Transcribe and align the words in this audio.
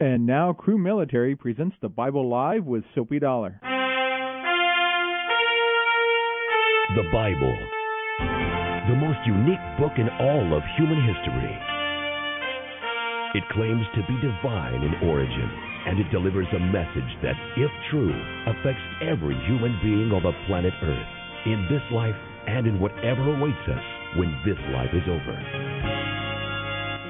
And 0.00 0.26
now, 0.26 0.52
Crew 0.52 0.76
Military 0.76 1.36
presents 1.36 1.76
the 1.80 1.88
Bible 1.88 2.28
Live 2.28 2.64
with 2.64 2.82
Soapy 2.96 3.20
Dollar. 3.20 3.60
The 6.98 7.06
Bible, 7.14 7.54
the 8.90 8.98
most 8.98 9.22
unique 9.22 9.62
book 9.78 9.94
in 9.94 10.10
all 10.18 10.50
of 10.50 10.66
human 10.74 10.98
history. 10.98 11.54
It 13.38 13.46
claims 13.54 13.86
to 13.94 14.02
be 14.10 14.18
divine 14.18 14.82
in 14.82 15.08
origin, 15.08 15.50
and 15.86 16.00
it 16.00 16.10
delivers 16.10 16.50
a 16.50 16.58
message 16.74 17.14
that, 17.22 17.38
if 17.56 17.70
true, 17.92 18.18
affects 18.50 18.82
every 18.98 19.38
human 19.46 19.78
being 19.78 20.10
on 20.10 20.26
the 20.26 20.34
planet 20.50 20.74
Earth, 20.82 21.06
in 21.46 21.68
this 21.70 21.82
life 21.94 22.18
and 22.48 22.66
in 22.66 22.80
whatever 22.80 23.30
awaits 23.30 23.62
us 23.70 23.84
when 24.18 24.34
this 24.44 24.58
life 24.74 24.90
is 24.90 25.06
over. 25.06 25.38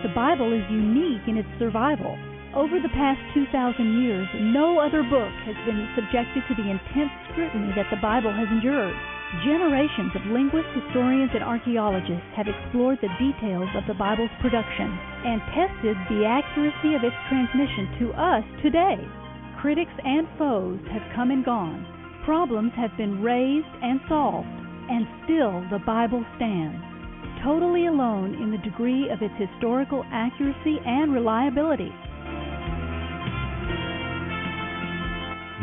The 0.05 0.12
Bible 0.14 0.53
is 0.53 0.69
unique 0.69 1.25
in 1.27 1.39
its 1.39 1.48
survival. 1.59 2.19
Over 2.55 2.79
the 2.79 2.95
past 2.95 3.18
2,000 3.34 3.50
years, 3.98 4.30
no 4.55 4.79
other 4.79 5.02
book 5.02 5.34
has 5.42 5.59
been 5.66 5.91
subjected 5.98 6.47
to 6.47 6.55
the 6.55 6.70
intense 6.70 7.10
scrutiny 7.27 7.74
that 7.74 7.91
the 7.91 7.98
Bible 7.98 8.30
has 8.30 8.46
endured. 8.46 8.95
Generations 9.42 10.15
of 10.15 10.23
linguists, 10.30 10.70
historians, 10.79 11.34
and 11.34 11.43
archaeologists 11.43 12.30
have 12.38 12.46
explored 12.46 13.02
the 13.02 13.10
details 13.19 13.66
of 13.74 13.82
the 13.91 13.98
Bible's 13.98 14.30
production 14.38 14.87
and 14.87 15.43
tested 15.51 15.98
the 16.06 16.23
accuracy 16.23 16.95
of 16.95 17.02
its 17.02 17.19
transmission 17.27 17.91
to 17.98 18.15
us 18.15 18.46
today. 18.62 19.02
Critics 19.59 19.98
and 20.07 20.30
foes 20.38 20.79
have 20.95 21.02
come 21.10 21.34
and 21.34 21.43
gone. 21.43 21.82
Problems 22.23 22.71
have 22.79 22.95
been 22.95 23.18
raised 23.18 23.74
and 23.82 23.98
solved, 24.07 24.46
and 24.95 25.10
still 25.27 25.59
the 25.74 25.82
Bible 25.82 26.23
stands, 26.38 26.79
totally 27.43 27.91
alone 27.91 28.38
in 28.38 28.55
the 28.55 28.62
degree 28.62 29.10
of 29.10 29.27
its 29.27 29.34
historical 29.43 30.07
accuracy 30.15 30.79
and 30.87 31.10
reliability. 31.10 31.91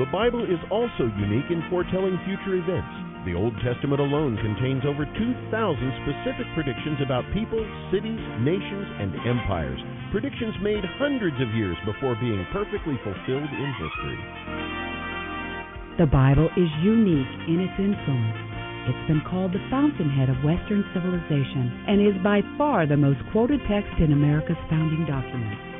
The 0.01 0.09
Bible 0.09 0.41
is 0.41 0.57
also 0.73 1.13
unique 1.13 1.53
in 1.53 1.61
foretelling 1.69 2.17
future 2.25 2.57
events. 2.57 2.89
The 3.21 3.37
Old 3.37 3.53
Testament 3.61 4.01
alone 4.01 4.33
contains 4.33 4.81
over 4.81 5.05
2,000 5.05 5.13
specific 5.53 6.49
predictions 6.57 6.97
about 7.05 7.21
people, 7.37 7.61
cities, 7.93 8.17
nations, 8.41 8.89
and 8.97 9.13
empires. 9.29 9.77
Predictions 10.09 10.57
made 10.65 10.81
hundreds 10.97 11.37
of 11.37 11.53
years 11.53 11.77
before 11.85 12.17
being 12.17 12.41
perfectly 12.49 12.97
fulfilled 13.05 13.45
in 13.45 13.69
history. 13.77 14.19
The 16.01 16.09
Bible 16.09 16.49
is 16.57 16.81
unique 16.81 17.35
in 17.45 17.61
its 17.61 17.77
influence. 17.77 18.41
It's 18.89 19.05
been 19.05 19.21
called 19.29 19.53
the 19.53 19.61
fountainhead 19.69 20.33
of 20.33 20.41
Western 20.41 20.81
civilization 20.97 21.85
and 21.85 22.01
is 22.01 22.17
by 22.25 22.41
far 22.57 22.89
the 22.89 22.97
most 22.97 23.21
quoted 23.29 23.61
text 23.69 23.93
in 24.01 24.17
America's 24.17 24.57
founding 24.65 25.05
documents. 25.05 25.70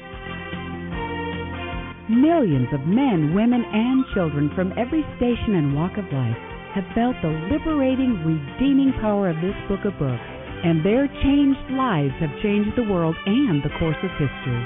Millions 2.11 2.67
of 2.73 2.83
men, 2.83 3.33
women, 3.33 3.63
and 3.63 4.03
children 4.13 4.51
from 4.53 4.75
every 4.75 4.99
station 5.15 5.55
and 5.55 5.71
walk 5.71 5.95
of 5.95 6.03
life 6.11 6.35
have 6.75 6.83
felt 6.91 7.15
the 7.23 7.31
liberating, 7.47 8.19
redeeming 8.27 8.91
power 8.99 9.31
of 9.31 9.39
this 9.39 9.55
book 9.71 9.79
of 9.87 9.95
books, 9.95 10.27
and 10.67 10.83
their 10.83 11.07
changed 11.23 11.71
lives 11.71 12.11
have 12.19 12.35
changed 12.43 12.75
the 12.75 12.83
world 12.83 13.15
and 13.25 13.63
the 13.63 13.71
course 13.79 13.95
of 14.03 14.11
history. 14.19 14.63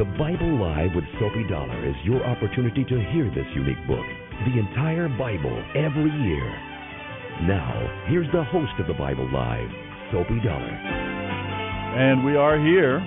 The 0.00 0.08
Bible 0.16 0.56
Live 0.64 0.96
with 0.96 1.04
Soapy 1.20 1.44
Dollar 1.44 1.76
is 1.84 1.96
your 2.08 2.24
opportunity 2.24 2.84
to 2.88 2.96
hear 3.12 3.28
this 3.28 3.52
unique 3.52 3.84
book, 3.84 4.06
the 4.48 4.56
entire 4.56 5.12
Bible, 5.12 5.60
every 5.76 6.08
year. 6.24 6.48
Now, 7.44 7.68
here's 8.08 8.32
the 8.32 8.48
host 8.48 8.72
of 8.80 8.88
the 8.88 8.96
Bible 8.96 9.28
Live, 9.28 9.68
Soapy 10.08 10.40
Dollar. 10.40 10.72
And 12.00 12.24
we 12.24 12.36
are 12.36 12.56
here 12.56 13.04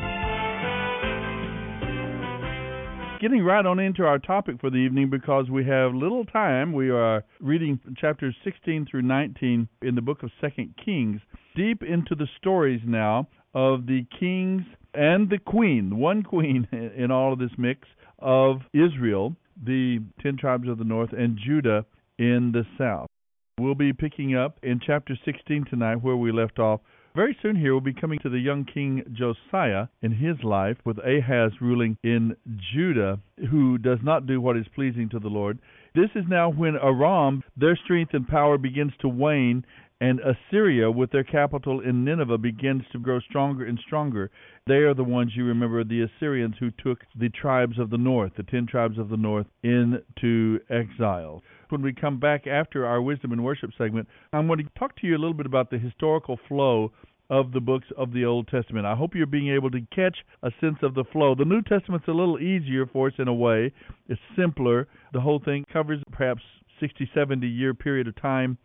getting 3.20 3.44
right 3.44 3.66
on 3.66 3.80
into 3.80 4.03
our 4.03 4.17
topic 4.17 4.56
for 4.62 4.70
the 4.70 4.78
evening 4.78 5.09
because 5.09 5.50
we 5.50 5.66
have 5.66 5.94
little 5.94 6.23
time. 6.25 6.72
We 6.72 6.89
are 6.89 7.23
reading 7.42 7.80
chapters 7.98 8.36
16 8.44 8.88
through 8.89 9.02
19 9.02 9.68
in 9.81 9.96
the 9.96 10.02
book 10.02 10.24
of 10.24 10.31
Second 10.40 10.75
Kings, 10.84 11.19
deep 11.56 11.84
into 11.84 12.16
the 12.16 12.28
stories 12.38 12.81
now 12.85 13.28
of 13.53 13.88
the 13.88 14.06
kings 14.19 14.62
and 14.94 15.30
the 15.30 15.38
queen, 15.38 15.97
one 15.97 16.24
queen 16.24 16.68
in 16.72 17.12
all 17.12 17.34
of 17.34 17.40
this 17.40 17.52
mix 17.57 17.88
of 18.19 18.62
Israel, 18.74 19.36
the 19.62 20.00
ten 20.22 20.38
tribes 20.38 20.69
of 20.69 20.78
the 20.78 20.84
north, 20.86 21.12
and 21.12 21.38
Judah 21.38 21.86
in 22.18 22.51
the 22.53 22.63
south. 22.78 23.07
We'll 23.59 23.75
be 23.75 23.91
picking 23.91 24.36
up 24.36 24.57
in 24.63 24.80
chapter 24.86 25.18
16 25.25 25.66
tonight 25.69 25.97
where 25.97 26.16
we 26.16 26.31
left 26.31 26.59
off 26.59 26.80
very 27.19 27.38
soon 27.41 27.57
here 27.57 27.74
we'll 27.74 27.81
be 27.81 27.91
coming 27.91 28.18
to 28.19 28.30
the 28.30 28.40
young 28.40 28.63
king 28.63 29.03
Josiah 29.12 29.88
in 30.02 30.13
his 30.13 30.41
life, 30.41 30.78
with 30.85 31.00
Ahaz 31.00 31.52
ruling 31.59 31.97
in 32.02 32.34
Judah, 32.74 33.19
who 33.52 33.78
does 33.78 34.00
not 34.02 34.25
do 34.25 34.40
what 34.40 34.56
is 34.56 34.66
pleasing 34.74 35.09
to 35.09 35.19
the 35.19 35.28
Lord. 35.28 35.59
This 35.94 36.07
is 36.16 36.24
now 36.30 36.50
when 36.50 36.78
Aram, 36.78 37.44
their 37.57 37.75
strength 37.75 38.13
and 38.13 38.25
power 38.25 38.57
begins 38.57 38.94
to 39.02 39.09
wane, 39.09 39.66
and 40.00 40.22
Assyria, 40.22 40.90
with 40.90 41.12
their 41.12 41.25
capital 41.25 41.81
in 41.81 42.06
Nineveh, 42.06 42.38
begins 42.38 42.84
to 42.94 43.00
grow 43.00 43.19
stronger 43.19 43.66
and 43.66 43.78
stronger. 43.86 44.31
They 44.66 44.75
are 44.75 44.94
the 44.94 45.03
ones 45.03 45.34
you 45.36 45.44
remember, 45.44 45.84
the 45.84 46.03
Assyrians 46.03 46.56
who 46.57 46.72
took 46.72 47.00
the 47.19 47.28
tribes 47.28 47.80
of 47.80 47.90
the 47.90 47.97
north, 47.97 48.31
the 48.38 48.44
ten 48.44 48.66
tribes 48.66 48.97
of 48.97 49.09
the 49.09 49.18
north, 49.18 49.47
into 49.62 50.62
exile 50.69 51.44
when 51.69 51.81
we 51.81 51.94
come 51.94 52.19
back 52.19 52.47
after 52.47 52.86
our 52.86 53.01
wisdom 53.01 53.31
and 53.31 53.44
worship 53.44 53.69
segment, 53.78 54.07
I'm 54.34 54.47
going 54.47 54.59
to 54.59 54.69
talk 54.78 54.96
to 54.97 55.07
you 55.07 55.16
a 55.16 55.19
little 55.19 55.34
bit 55.34 55.46
about 55.46 55.69
the 55.69 55.78
historical 55.78 56.40
flow 56.47 56.91
of 57.29 57.51
the 57.51 57.59
books 57.59 57.88
of 57.97 58.12
the 58.12 58.25
Old 58.25 58.47
Testament. 58.47 58.85
I 58.85 58.95
hope 58.95 59.16
you're 59.16 59.28
being 59.28 59.50
able 59.50 59.69
to 59.72 59.81
catch 59.94 60.17
a 60.41 60.51
sense 60.59 60.78
of 60.81 60.95
the 60.95 61.03
flow. 61.12 61.35
The 61.35 61.45
New 61.45 61.62
Testament's 61.62 62.07
a 62.07 62.12
little 62.12 62.40
easier 62.40 62.85
for 62.88 63.07
us 63.07 63.13
in 63.19 63.28
a 63.28 63.34
way. 63.34 63.72
It's 64.07 64.22
simpler. 64.35 64.88
The 65.13 65.22
whole 65.22 65.39
thing 65.44 65.66
covers 65.72 66.01
perhaps 66.12 66.41
60, 66.79 67.09
70 67.13 67.47
year 67.47 67.73
period 67.73 68.07
of 68.07 68.19
time. 68.19 68.57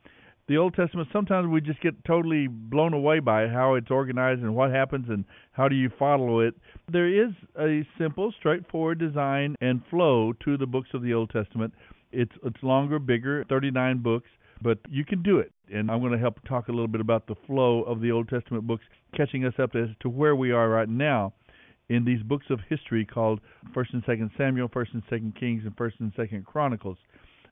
The 0.46 0.58
Old 0.58 0.74
Testament, 0.74 1.08
sometimes 1.10 1.48
we 1.48 1.62
just 1.62 1.80
get 1.80 2.04
totally 2.04 2.48
blown 2.48 2.92
away 2.92 3.18
by 3.18 3.48
how 3.48 3.74
it's 3.74 3.90
organized 3.90 4.42
and 4.42 4.54
what 4.54 4.70
happens 4.70 5.06
and 5.08 5.24
how 5.52 5.68
do 5.68 5.74
you 5.74 5.90
follow 5.98 6.40
it. 6.40 6.54
There 6.90 7.08
is 7.08 7.32
a 7.58 7.86
simple, 7.98 8.30
straightforward 8.38 8.98
design 8.98 9.56
and 9.62 9.80
flow 9.88 10.34
to 10.44 10.58
the 10.58 10.66
books 10.66 10.90
of 10.92 11.02
the 11.02 11.14
Old 11.14 11.30
Testament. 11.30 11.72
It's 12.12 12.32
it's 12.44 12.62
longer, 12.62 12.98
bigger, 12.98 13.44
39 13.48 14.02
books, 14.02 14.28
but 14.60 14.78
you 14.90 15.04
can 15.06 15.22
do 15.22 15.38
it. 15.38 15.50
And 15.72 15.90
I'm 15.90 16.00
going 16.00 16.12
to 16.12 16.18
help 16.18 16.42
talk 16.46 16.68
a 16.68 16.72
little 16.72 16.88
bit 16.88 17.00
about 17.00 17.26
the 17.26 17.36
flow 17.46 17.82
of 17.82 18.00
the 18.00 18.10
Old 18.10 18.28
Testament 18.28 18.66
books, 18.66 18.84
catching 19.16 19.44
us 19.44 19.54
up 19.58 19.74
as 19.74 19.88
to 20.00 20.08
where 20.08 20.36
we 20.36 20.52
are 20.52 20.68
right 20.68 20.88
now 20.88 21.32
in 21.88 22.04
these 22.04 22.22
books 22.22 22.46
of 22.50 22.60
history 22.68 23.04
called 23.04 23.40
First 23.72 23.92
and 23.92 24.02
Second 24.06 24.30
Samuel, 24.36 24.68
First 24.72 24.92
and 24.94 25.02
Second 25.08 25.36
Kings, 25.38 25.62
and 25.64 25.76
First 25.76 25.96
and 26.00 26.12
Second 26.16 26.46
Chronicles. 26.46 26.98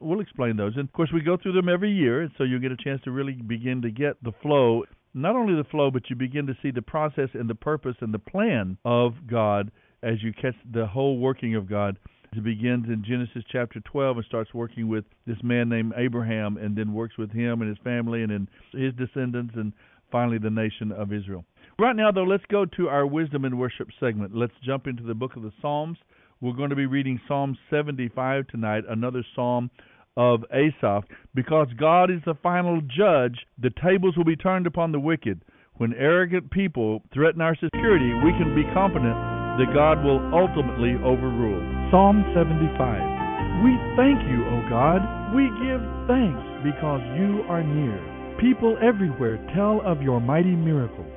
We'll 0.00 0.20
explain 0.20 0.56
those, 0.56 0.72
and 0.76 0.88
of 0.88 0.92
course 0.92 1.10
we 1.12 1.20
go 1.20 1.36
through 1.36 1.52
them 1.52 1.68
every 1.68 1.92
year, 1.92 2.22
and 2.22 2.30
so 2.36 2.44
you'll 2.44 2.60
get 2.60 2.72
a 2.72 2.76
chance 2.76 3.00
to 3.04 3.12
really 3.12 3.34
begin 3.34 3.82
to 3.82 3.90
get 3.90 4.22
the 4.22 4.32
flow. 4.42 4.84
Not 5.14 5.36
only 5.36 5.54
the 5.54 5.68
flow, 5.68 5.90
but 5.90 6.10
you 6.10 6.16
begin 6.16 6.46
to 6.46 6.56
see 6.62 6.70
the 6.70 6.82
process 6.82 7.28
and 7.34 7.48
the 7.48 7.54
purpose 7.54 7.96
and 8.00 8.12
the 8.12 8.18
plan 8.18 8.78
of 8.84 9.12
God 9.30 9.70
as 10.02 10.22
you 10.22 10.32
catch 10.32 10.56
the 10.72 10.86
whole 10.86 11.18
working 11.18 11.54
of 11.54 11.68
God 11.68 11.98
it 12.32 12.44
begins 12.44 12.86
in 12.88 13.04
Genesis 13.06 13.44
chapter 13.50 13.80
12 13.80 14.16
and 14.16 14.26
starts 14.26 14.54
working 14.54 14.88
with 14.88 15.04
this 15.26 15.36
man 15.42 15.68
named 15.68 15.92
Abraham 15.96 16.56
and 16.56 16.76
then 16.76 16.94
works 16.94 17.18
with 17.18 17.30
him 17.30 17.60
and 17.60 17.68
his 17.68 17.78
family 17.84 18.22
and 18.22 18.30
then 18.30 18.48
his 18.72 18.94
descendants 18.94 19.52
and 19.54 19.72
finally 20.10 20.38
the 20.38 20.50
nation 20.50 20.92
of 20.92 21.12
Israel. 21.12 21.44
Right 21.78 21.96
now, 21.96 22.10
though, 22.10 22.24
let's 22.24 22.44
go 22.50 22.64
to 22.76 22.88
our 22.88 23.06
wisdom 23.06 23.44
and 23.44 23.58
worship 23.58 23.88
segment. 24.00 24.34
Let's 24.34 24.52
jump 24.64 24.86
into 24.86 25.02
the 25.02 25.14
book 25.14 25.36
of 25.36 25.42
the 25.42 25.52
Psalms. 25.60 25.98
We're 26.40 26.54
going 26.54 26.70
to 26.70 26.76
be 26.76 26.86
reading 26.86 27.20
Psalm 27.28 27.56
75 27.70 28.48
tonight, 28.48 28.84
another 28.88 29.24
psalm 29.34 29.70
of 30.16 30.44
Asaph. 30.52 31.04
Because 31.34 31.68
God 31.78 32.10
is 32.10 32.20
the 32.24 32.34
final 32.42 32.80
judge, 32.80 33.38
the 33.60 33.70
tables 33.84 34.16
will 34.16 34.24
be 34.24 34.36
turned 34.36 34.66
upon 34.66 34.92
the 34.92 35.00
wicked. 35.00 35.42
When 35.76 35.92
arrogant 35.94 36.50
people 36.50 37.02
threaten 37.12 37.40
our 37.40 37.56
security, 37.56 38.12
we 38.24 38.32
can 38.32 38.54
be 38.54 38.64
confident 38.74 39.41
that 39.58 39.74
God 39.74 40.04
will 40.04 40.20
ultimately 40.32 40.96
overrule. 41.04 41.60
Psalm 41.90 42.24
75 42.32 43.64
We 43.64 43.76
thank 43.96 44.24
you, 44.30 44.44
O 44.48 44.64
God. 44.68 45.04
We 45.36 45.48
give 45.60 45.84
thanks 46.08 46.40
because 46.64 47.04
you 47.20 47.44
are 47.48 47.62
near. 47.62 48.00
People 48.40 48.78
everywhere 48.82 49.36
tell 49.54 49.80
of 49.84 50.00
your 50.00 50.20
mighty 50.20 50.56
miracles. 50.56 51.12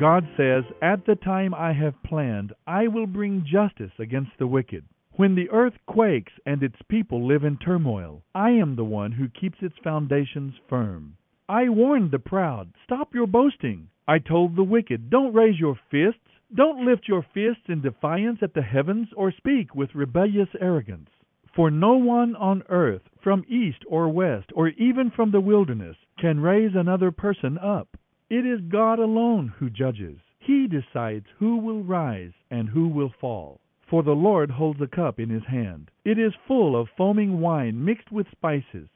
God 0.00 0.28
says, 0.36 0.64
At 0.82 1.06
the 1.06 1.14
time 1.14 1.54
I 1.54 1.72
have 1.72 2.02
planned, 2.02 2.52
I 2.66 2.88
will 2.88 3.06
bring 3.06 3.46
justice 3.46 3.92
against 3.98 4.32
the 4.38 4.46
wicked. 4.46 4.84
When 5.12 5.34
the 5.34 5.48
earth 5.50 5.72
quakes 5.86 6.32
and 6.44 6.62
its 6.62 6.76
people 6.88 7.26
live 7.26 7.44
in 7.44 7.56
turmoil, 7.56 8.22
I 8.34 8.50
am 8.50 8.76
the 8.76 8.84
one 8.84 9.12
who 9.12 9.28
keeps 9.28 9.58
its 9.62 9.76
foundations 9.82 10.52
firm. 10.68 11.16
I 11.48 11.68
warned 11.70 12.10
the 12.10 12.18
proud, 12.18 12.72
Stop 12.84 13.14
your 13.14 13.26
boasting. 13.26 13.88
I 14.06 14.18
told 14.18 14.56
the 14.56 14.64
wicked, 14.64 15.08
Don't 15.08 15.32
raise 15.32 15.58
your 15.58 15.78
fists. 15.90 16.20
Don't 16.54 16.86
lift 16.86 17.08
your 17.08 17.22
fists 17.34 17.68
in 17.68 17.80
defiance 17.80 18.38
at 18.40 18.54
the 18.54 18.62
heavens 18.62 19.08
or 19.16 19.32
speak 19.32 19.74
with 19.74 19.96
rebellious 19.96 20.48
arrogance. 20.60 21.10
For 21.52 21.72
no 21.72 21.96
one 21.96 22.36
on 22.36 22.62
earth, 22.68 23.02
from 23.20 23.44
east 23.48 23.84
or 23.88 24.08
west, 24.08 24.52
or 24.54 24.68
even 24.68 25.10
from 25.10 25.32
the 25.32 25.40
wilderness, 25.40 25.96
can 26.18 26.38
raise 26.38 26.76
another 26.76 27.10
person 27.10 27.58
up. 27.58 27.96
It 28.30 28.46
is 28.46 28.60
God 28.60 29.00
alone 29.00 29.48
who 29.58 29.70
judges. 29.70 30.20
He 30.38 30.68
decides 30.68 31.26
who 31.38 31.56
will 31.56 31.82
rise 31.82 32.32
and 32.48 32.68
who 32.68 32.86
will 32.86 33.12
fall. 33.20 33.60
For 33.88 34.04
the 34.04 34.14
Lord 34.14 34.50
holds 34.52 34.80
a 34.80 34.86
cup 34.86 35.18
in 35.18 35.30
his 35.30 35.44
hand. 35.46 35.90
It 36.04 36.16
is 36.16 36.34
full 36.46 36.76
of 36.76 36.88
foaming 36.96 37.40
wine 37.40 37.84
mixed 37.84 38.12
with 38.12 38.30
spices. 38.30 38.88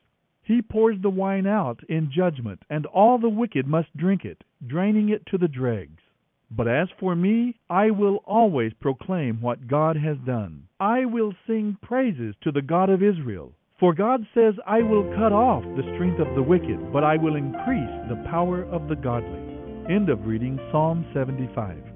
He 0.45 0.63
pours 0.63 1.01
the 1.01 1.11
wine 1.11 1.49
out 1.49 1.83
in 1.89 2.13
judgment, 2.13 2.63
and 2.71 2.87
all 2.87 3.19
the 3.19 3.29
wicked 3.29 3.67
must 3.67 3.97
drink 3.97 4.25
it, 4.25 4.45
draining 4.65 5.09
it 5.09 5.27
to 5.27 5.39
the 5.39 5.49
dregs. 5.49 6.01
But 6.51 6.67
as 6.67 6.89
for 6.99 7.15
me, 7.15 7.57
I 7.69 7.91
will 7.91 8.17
always 8.27 8.73
proclaim 8.81 9.41
what 9.41 9.69
God 9.69 9.97
has 9.97 10.17
done. 10.27 10.65
I 10.81 11.05
will 11.05 11.33
sing 11.47 11.77
praises 11.81 12.35
to 12.43 12.51
the 12.51 12.63
God 12.63 12.91
of 12.91 13.03
Israel. 13.03 13.53
For 13.79 13.95
God 13.95 14.27
says, 14.35 14.55
I 14.67 14.83
will 14.83 15.05
cut 15.15 15.33
off 15.33 15.63
the 15.63 15.91
strength 15.95 16.21
of 16.21 16.35
the 16.35 16.43
wicked, 16.43 16.93
but 16.93 17.05
I 17.05 17.17
will 17.17 17.37
increase 17.37 18.09
the 18.09 18.23
power 18.29 18.65
of 18.65 18.89
the 18.89 18.97
godly. 18.97 19.41
End 19.89 20.11
of 20.11 20.27
reading 20.27 20.59
Psalm 20.71 21.07
75. 21.15 21.90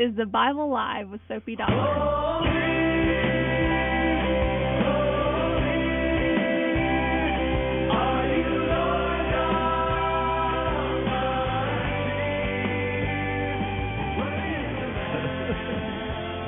Is 0.00 0.16
the 0.16 0.24
Bible 0.24 0.70
Live 0.70 1.10
with 1.10 1.20
Sophie 1.28 1.56
Dollar. 1.56 1.68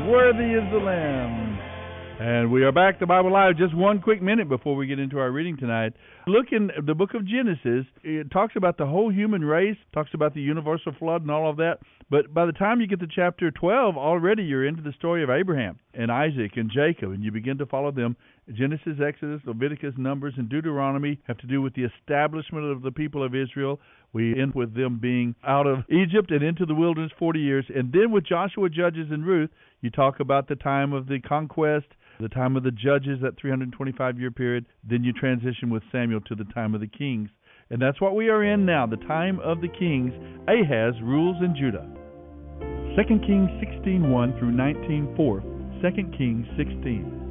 Worthy 0.09 0.55
is 0.55 0.71
the 0.73 0.79
Lamb. 0.79 1.42
And 2.25 2.53
we 2.53 2.63
are 2.63 2.71
back 2.71 3.01
to 3.01 3.07
Bible 3.09 3.33
Live. 3.33 3.57
Just 3.57 3.75
one 3.75 4.01
quick 4.01 4.23
minute 4.23 4.49
before 4.49 4.77
we 4.77 4.87
get 4.87 5.01
into 5.01 5.19
our 5.19 5.33
reading 5.33 5.57
tonight. 5.57 5.93
Look 6.29 6.53
in 6.53 6.71
the 6.87 6.95
book 6.95 7.15
of 7.15 7.27
Genesis. 7.27 7.85
It 8.05 8.31
talks 8.31 8.55
about 8.55 8.79
the 8.79 8.87
whole 8.87 9.13
human 9.13 9.45
race, 9.45 9.77
talks 9.93 10.11
about 10.15 10.33
the 10.33 10.41
universal 10.41 10.93
flood 11.01 11.23
and 11.23 11.33
all 11.33 11.51
of 11.51 11.57
that. 11.57 11.79
But 12.11 12.33
by 12.33 12.47
the 12.47 12.53
time 12.53 12.81
you 12.81 12.87
get 12.87 13.01
to 13.01 13.09
chapter 13.13 13.51
12, 13.51 13.97
already 13.97 14.45
you're 14.45 14.65
into 14.65 14.83
the 14.83 14.93
story 14.93 15.25
of 15.25 15.31
Abraham 15.31 15.81
and 15.95 16.13
Isaac 16.13 16.53
and 16.55 16.71
Jacob, 16.71 17.11
and 17.11 17.25
you 17.25 17.33
begin 17.33 17.59
to 17.59 17.67
follow 17.67 17.91
them. 17.91 18.17
Genesis, 18.51 18.99
Exodus, 19.01 19.41
Leviticus, 19.47 19.95
Numbers, 19.97 20.35
and 20.37 20.49
Deuteronomy 20.49 21.21
have 21.29 21.39
to 21.39 21.47
do 21.47 21.63
with 21.63 21.75
the 21.75 21.85
establishment 21.85 22.65
of 22.65 22.83
the 22.83 22.91
people 22.91 23.25
of 23.25 23.35
Israel. 23.35 23.81
We 24.13 24.39
end 24.39 24.55
with 24.55 24.75
them 24.75 24.99
being 25.01 25.35
out 25.47 25.67
of 25.67 25.85
Egypt 25.89 26.31
and 26.31 26.43
into 26.43 26.67
the 26.67 26.75
wilderness 26.75 27.13
40 27.19 27.41
years. 27.41 27.65
And 27.75 27.93
then 27.93 28.11
with 28.11 28.27
Joshua, 28.27 28.69
Judges, 28.69 29.09
and 29.11 29.25
Ruth, 29.25 29.51
you 29.81 29.91
talk 29.91 30.21
about 30.21 30.49
the 30.49 30.57
time 30.57 30.93
of 30.93 31.07
the 31.07 31.21
conquest, 31.21 31.87
the 32.21 32.29
time 32.29 32.57
of 32.57 32.65
the 32.65 32.73
judges, 32.73 33.21
that 33.23 33.39
325 33.41 34.19
year 34.19 34.31
period. 34.31 34.67
Then 34.83 35.05
you 35.05 35.13
transition 35.13 35.71
with 35.71 35.83
Samuel 35.93 36.21
to 36.23 36.35
the 36.35 36.45
time 36.45 36.75
of 36.75 36.81
the 36.81 36.89
kings. 36.89 37.31
And 37.71 37.81
that's 37.81 38.01
what 38.01 38.15
we 38.17 38.29
are 38.29 38.45
in 38.45 38.67
now, 38.67 38.87
the 38.87 38.97
time 38.97 39.39
of 39.41 39.61
the 39.61 39.69
kings. 39.69 40.13
Ahaz 40.49 41.01
rules 41.01 41.37
in 41.41 41.55
Judah. 41.57 41.89
2 42.97 43.21
Kings 43.25 43.49
16:1 43.63 44.39
through 44.39 44.53
19:4. 44.53 45.41
2 45.81 46.11
Kings 46.19 46.47
16. 46.57 47.22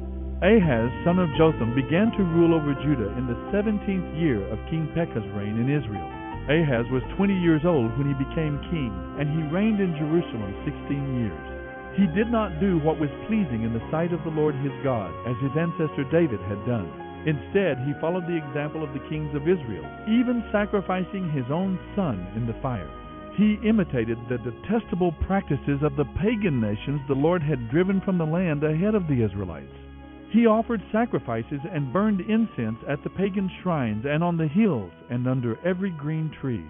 Ahaz, 0.42 0.90
son 1.06 1.22
of 1.22 1.30
Jotham, 1.38 1.70
began 1.70 2.10
to 2.18 2.26
rule 2.34 2.50
over 2.50 2.74
Judah 2.82 3.14
in 3.14 3.30
the 3.30 3.38
17th 3.54 4.10
year 4.18 4.42
of 4.50 4.58
King 4.66 4.90
Pekah's 4.90 5.22
reign 5.38 5.54
in 5.54 5.70
Israel. 5.70 6.10
Ahaz 6.50 6.82
was 6.90 7.06
20 7.14 7.30
years 7.30 7.62
old 7.62 7.94
when 7.94 8.10
he 8.10 8.26
became 8.26 8.58
king, 8.66 8.90
and 9.22 9.30
he 9.30 9.54
reigned 9.54 9.78
in 9.78 9.94
Jerusalem 9.94 10.50
16 10.66 11.22
years. 11.22 11.46
He 11.94 12.10
did 12.10 12.26
not 12.26 12.58
do 12.58 12.82
what 12.82 12.98
was 12.98 13.22
pleasing 13.30 13.62
in 13.62 13.70
the 13.70 13.86
sight 13.94 14.10
of 14.10 14.18
the 14.26 14.34
Lord 14.34 14.58
his 14.58 14.74
God, 14.82 15.14
as 15.30 15.38
his 15.38 15.54
ancestor 15.54 16.02
David 16.10 16.42
had 16.50 16.58
done. 16.66 16.90
Instead, 17.22 17.78
he 17.86 17.94
followed 18.02 18.26
the 18.26 18.34
example 18.34 18.82
of 18.82 18.90
the 18.98 19.06
kings 19.06 19.30
of 19.38 19.46
Israel, 19.46 19.86
even 20.10 20.42
sacrificing 20.50 21.30
his 21.30 21.46
own 21.54 21.78
son 21.94 22.18
in 22.34 22.50
the 22.50 22.58
fire. 22.58 22.90
He 23.38 23.62
imitated 23.62 24.18
the 24.26 24.42
detestable 24.42 25.14
practices 25.22 25.86
of 25.86 25.94
the 25.94 26.10
pagan 26.18 26.58
nations 26.58 26.98
the 27.06 27.14
Lord 27.14 27.46
had 27.46 27.70
driven 27.70 28.02
from 28.02 28.18
the 28.18 28.26
land 28.26 28.66
ahead 28.66 28.98
of 28.98 29.06
the 29.06 29.22
Israelites. 29.22 29.81
He 30.32 30.46
offered 30.46 30.82
sacrifices 30.90 31.60
and 31.70 31.92
burned 31.92 32.22
incense 32.22 32.78
at 32.88 33.02
the 33.04 33.10
pagan 33.10 33.50
shrines 33.62 34.06
and 34.06 34.24
on 34.24 34.38
the 34.38 34.48
hills 34.48 34.90
and 35.10 35.26
under 35.26 35.58
every 35.62 35.90
green 35.90 36.30
tree. 36.40 36.64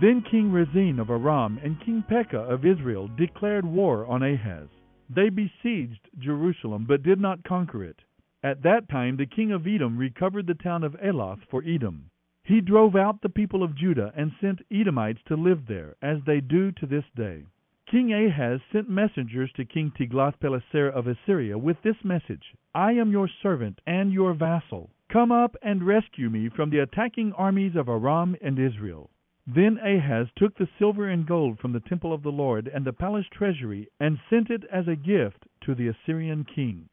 Then 0.00 0.22
King 0.22 0.52
Rezin 0.52 1.00
of 1.00 1.10
Aram 1.10 1.58
and 1.60 1.80
King 1.80 2.04
Pekah 2.08 2.38
of 2.38 2.64
Israel 2.64 3.08
declared 3.18 3.64
war 3.64 4.06
on 4.06 4.22
Ahaz. 4.22 4.68
They 5.12 5.28
besieged 5.28 6.08
Jerusalem 6.20 6.84
but 6.86 7.02
did 7.02 7.18
not 7.20 7.42
conquer 7.42 7.82
it. 7.82 7.96
At 8.44 8.62
that 8.62 8.88
time 8.88 9.16
the 9.16 9.26
king 9.26 9.50
of 9.50 9.66
Edom 9.66 9.98
recovered 9.98 10.46
the 10.46 10.54
town 10.54 10.84
of 10.84 10.92
Elath 11.04 11.40
for 11.50 11.64
Edom. 11.66 12.10
He 12.44 12.60
drove 12.60 12.94
out 12.94 13.22
the 13.22 13.28
people 13.28 13.64
of 13.64 13.74
Judah 13.74 14.12
and 14.16 14.30
sent 14.40 14.62
Edomites 14.70 15.20
to 15.26 15.34
live 15.34 15.66
there, 15.66 15.96
as 16.00 16.18
they 16.26 16.40
do 16.40 16.70
to 16.72 16.86
this 16.86 17.04
day. 17.16 17.44
King 17.90 18.12
Ahaz 18.14 18.60
sent 18.72 18.88
messengers 18.88 19.50
to 19.56 19.64
King 19.64 19.90
Tiglath-Pileser 19.98 20.88
of 20.90 21.08
Assyria 21.08 21.58
with 21.58 21.76
this 21.82 21.96
message, 22.04 22.54
I 22.72 22.92
am 22.92 23.10
your 23.10 23.28
servant 23.42 23.80
and 23.84 24.12
your 24.12 24.32
vassal. 24.32 24.90
Come 25.12 25.32
up 25.32 25.56
and 25.60 25.82
rescue 25.82 26.30
me 26.30 26.50
from 26.54 26.70
the 26.70 26.78
attacking 26.78 27.32
armies 27.32 27.74
of 27.74 27.88
Aram 27.88 28.36
and 28.40 28.60
Israel. 28.60 29.10
Then 29.44 29.76
Ahaz 29.78 30.28
took 30.36 30.56
the 30.56 30.68
silver 30.78 31.08
and 31.08 31.26
gold 31.26 31.58
from 31.58 31.72
the 31.72 31.80
temple 31.80 32.12
of 32.12 32.22
the 32.22 32.30
Lord 32.30 32.70
and 32.72 32.84
the 32.84 32.92
palace 32.92 33.26
treasury 33.32 33.88
and 33.98 34.20
sent 34.30 34.50
it 34.50 34.62
as 34.72 34.86
a 34.86 34.94
gift 34.94 35.44
to 35.62 35.74
the 35.74 35.88
Assyrian 35.88 36.44
king. 36.44 36.88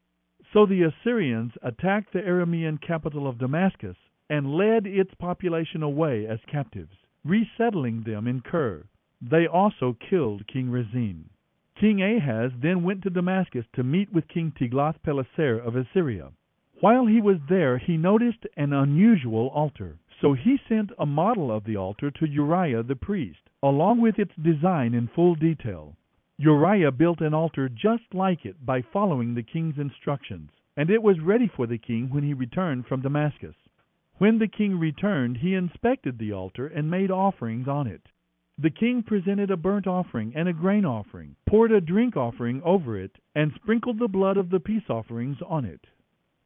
So 0.51 0.65
the 0.65 0.81
Assyrians 0.81 1.51
attacked 1.61 2.11
the 2.11 2.21
Aramean 2.23 2.81
capital 2.81 3.27
of 3.27 3.38
Damascus 3.38 3.97
and 4.31 4.55
led 4.55 4.88
its 4.88 5.13
population 5.19 5.83
away 5.83 6.25
as 6.25 6.39
captives, 6.51 6.97
resettling 7.23 8.01
them 8.01 8.25
in 8.25 8.41
Kir. 8.41 8.85
They 9.22 9.48
also 9.48 9.98
killed 10.10 10.48
King 10.48 10.69
Rezin. 10.69 11.30
King 11.80 12.02
Ahaz 12.02 12.52
then 12.62 12.84
went 12.84 13.04
to 13.04 13.10
Damascus 13.10 13.66
to 13.74 13.84
meet 13.84 14.12
with 14.12 14.28
King 14.28 14.52
Tiglath-Pileser 14.60 15.60
of 15.60 15.75
Assyria. 15.75 16.31
While 16.81 17.08
he 17.08 17.22
was 17.22 17.38
there, 17.50 17.78
he 17.78 17.98
noticed 17.98 18.46
an 18.56 18.74
unusual 18.74 19.48
altar. 19.50 19.98
So 20.22 20.34
he 20.34 20.60
sent 20.68 20.92
a 21.00 21.06
model 21.06 21.52
of 21.52 21.64
the 21.64 21.78
altar 21.78 22.12
to 22.12 22.28
Uriah 22.28 22.83
the 22.83 22.95
priest, 22.95 23.50
along 23.64 24.02
with 24.02 24.19
its 24.19 24.36
design 24.36 24.94
in 24.94 25.07
full 25.07 25.36
detail. 25.36 25.95
Uriah 26.38 26.92
built 26.92 27.21
an 27.21 27.33
altar 27.33 27.69
just 27.69 28.14
like 28.14 28.45
it 28.45 28.64
by 28.64 28.81
following 28.81 29.33
the 29.33 29.44
king's 29.44 29.80
instructions, 29.80 30.52
and 30.76 30.92
it 30.92 31.02
was 31.02 31.19
ready 31.19 31.47
for 31.47 31.66
the 31.66 31.80
king 31.80 32.09
when 32.12 32.24
he 32.24 32.33
returned 32.36 32.86
from 32.86 33.02
Damascus. 33.02 33.56
When 34.19 34.38
the 34.38 34.47
king 34.47 34.78
returned, 34.78 35.38
he 35.38 35.56
inspected 35.56 36.19
the 36.19 36.33
altar 36.33 36.68
and 36.68 36.92
made 36.92 37.09
offerings 37.09 37.68
on 37.68 37.88
it. 37.88 38.02
The 38.59 38.71
king 38.71 39.04
presented 39.04 39.52
a 39.52 39.57
burnt 39.57 39.85
offering 39.85 40.33
and 40.35 40.49
a 40.49 40.54
grain 40.54 40.83
offering, 40.83 41.35
poured 41.45 41.71
a 41.71 41.80
drink 41.80 42.18
offering 42.18 42.59
over 42.64 42.97
it, 42.97 43.19
and 43.35 43.54
sprinkled 43.54 43.99
the 43.99 44.07
blood 44.07 44.35
of 44.35 44.49
the 44.49 44.59
peace 44.59 44.90
offerings 44.90 45.37
on 45.44 45.64
it. 45.64 45.85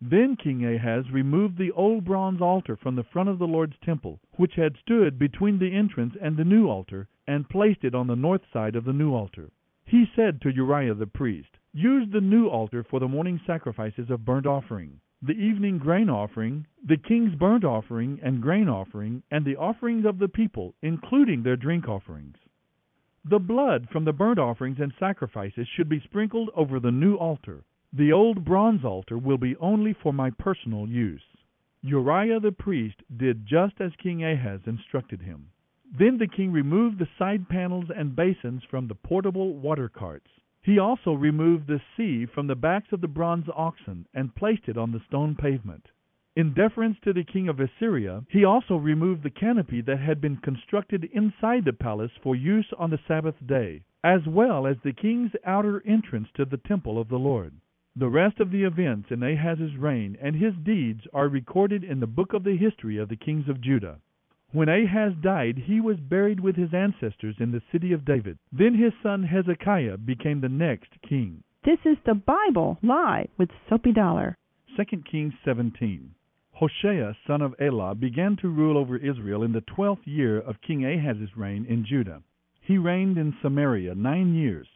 Then 0.01 0.35
King 0.35 0.65
Ahaz 0.65 1.09
removed 1.09 1.57
the 1.57 1.71
old 1.71 2.03
bronze 2.03 2.41
altar 2.41 2.75
from 2.75 2.95
the 2.95 3.05
front 3.05 3.29
of 3.29 3.39
the 3.39 3.47
Lord's 3.47 3.77
temple, 3.79 4.19
which 4.35 4.55
had 4.55 4.75
stood 4.75 5.17
between 5.17 5.57
the 5.57 5.71
entrance 5.71 6.13
and 6.19 6.35
the 6.35 6.43
new 6.43 6.67
altar, 6.67 7.07
and 7.27 7.47
placed 7.47 7.85
it 7.85 7.95
on 7.95 8.07
the 8.07 8.15
north 8.17 8.41
side 8.51 8.75
of 8.75 8.83
the 8.83 8.91
new 8.91 9.13
altar. 9.13 9.49
He 9.85 10.05
said 10.13 10.41
to 10.41 10.53
Uriah 10.53 10.95
the 10.95 11.07
priest, 11.07 11.59
Use 11.71 12.09
the 12.09 12.19
new 12.19 12.47
altar 12.47 12.83
for 12.83 12.99
the 12.99 13.07
morning 13.07 13.39
sacrifices 13.45 14.09
of 14.09 14.25
burnt 14.25 14.45
offering, 14.45 14.99
the 15.23 15.33
evening 15.33 15.77
grain 15.77 16.09
offering, 16.09 16.65
the 16.83 16.97
king's 16.97 17.35
burnt 17.35 17.63
offering 17.63 18.19
and 18.23 18.41
grain 18.41 18.67
offering, 18.67 19.21
and 19.29 19.45
the 19.45 19.55
offerings 19.55 20.05
of 20.05 20.17
the 20.17 20.27
people, 20.27 20.73
including 20.81 21.43
their 21.43 21.55
drink 21.55 21.87
offerings. 21.87 22.37
The 23.23 23.37
blood 23.37 23.87
from 23.91 24.03
the 24.03 24.13
burnt 24.13 24.39
offerings 24.39 24.79
and 24.79 24.91
sacrifices 24.99 25.67
should 25.75 25.87
be 25.87 25.99
sprinkled 25.99 26.49
over 26.55 26.79
the 26.79 26.91
new 26.91 27.15
altar. 27.17 27.63
The 27.93 28.11
old 28.11 28.43
bronze 28.43 28.83
altar 28.83 29.17
will 29.17 29.37
be 29.37 29.55
only 29.57 29.93
for 29.93 30.11
my 30.11 30.31
personal 30.31 30.87
use. 30.87 31.21
Uriah 31.83 32.39
the 32.39 32.51
priest 32.51 32.97
did 33.15 33.45
just 33.45 33.79
as 33.79 33.91
King 34.01 34.23
Ahaz 34.23 34.61
instructed 34.65 35.21
him. 35.21 35.51
Then 35.99 36.17
the 36.17 36.27
king 36.27 36.51
removed 36.51 36.97
the 36.97 37.07
side 37.19 37.47
panels 37.47 37.91
and 37.95 38.15
basins 38.15 38.63
from 38.71 38.87
the 38.87 38.95
portable 38.95 39.53
water 39.53 39.89
carts. 39.89 40.29
He 40.63 40.77
also 40.77 41.13
removed 41.13 41.65
the 41.65 41.81
sea 41.97 42.27
from 42.27 42.45
the 42.45 42.55
backs 42.55 42.91
of 42.91 43.01
the 43.01 43.07
bronze 43.07 43.49
oxen 43.55 44.05
and 44.13 44.35
placed 44.35 44.69
it 44.69 44.77
on 44.77 44.91
the 44.91 44.99
stone 44.99 45.35
pavement. 45.35 45.89
In 46.35 46.53
deference 46.53 46.99
to 46.99 47.13
the 47.13 47.23
king 47.23 47.49
of 47.49 47.59
Assyria, 47.59 48.23
he 48.29 48.45
also 48.45 48.77
removed 48.77 49.23
the 49.23 49.31
canopy 49.31 49.81
that 49.81 49.99
had 49.99 50.21
been 50.21 50.37
constructed 50.37 51.03
inside 51.11 51.65
the 51.65 51.73
palace 51.73 52.11
for 52.21 52.35
use 52.35 52.71
on 52.77 52.91
the 52.91 52.99
Sabbath 53.07 53.35
day, 53.45 53.81
as 54.03 54.25
well 54.27 54.67
as 54.67 54.77
the 54.81 54.93
king's 54.93 55.31
outer 55.45 55.81
entrance 55.85 56.29
to 56.35 56.45
the 56.45 56.57
temple 56.57 56.99
of 56.99 57.09
the 57.09 57.19
Lord. 57.19 57.53
The 57.95 58.07
rest 58.07 58.39
of 58.39 58.51
the 58.51 58.63
events 58.63 59.11
in 59.11 59.23
Ahaz's 59.23 59.75
reign 59.75 60.15
and 60.21 60.35
his 60.35 60.53
deeds 60.63 61.05
are 61.11 61.27
recorded 61.27 61.83
in 61.83 61.99
the 61.99 62.07
book 62.07 62.33
of 62.33 62.43
the 62.43 62.55
history 62.55 62.97
of 62.97 63.09
the 63.09 63.17
kings 63.17 63.49
of 63.49 63.59
Judah. 63.59 63.99
When 64.53 64.67
Ahaz 64.67 65.13
died, 65.21 65.57
he 65.57 65.79
was 65.79 65.97
buried 65.97 66.41
with 66.41 66.57
his 66.57 66.73
ancestors 66.73 67.37
in 67.39 67.51
the 67.51 67.61
city 67.71 67.93
of 67.93 68.03
David. 68.03 68.37
Then 68.51 68.73
his 68.73 68.91
son 69.01 69.23
Hezekiah 69.23 69.97
became 69.99 70.41
the 70.41 70.49
next 70.49 70.89
king. 71.07 71.43
This 71.63 71.79
is 71.85 71.97
the 72.05 72.15
Bible 72.15 72.77
Live 72.83 73.29
with 73.37 73.49
Soapy 73.69 73.93
Dollar. 73.93 74.37
2 74.75 74.83
Kings 75.09 75.33
17. 75.45 76.13
Hoshea, 76.51 77.15
son 77.25 77.41
of 77.41 77.55
Elah, 77.61 77.95
began 77.95 78.35
to 78.37 78.49
rule 78.49 78.77
over 78.77 78.97
Israel 78.97 79.43
in 79.43 79.53
the 79.53 79.61
twelfth 79.61 80.05
year 80.05 80.37
of 80.39 80.59
King 80.61 80.85
Ahaz's 80.85 81.37
reign 81.37 81.65
in 81.65 81.85
Judah. 81.85 82.21
He 82.59 82.77
reigned 82.77 83.17
in 83.17 83.33
Samaria 83.41 83.95
nine 83.95 84.35
years. 84.35 84.67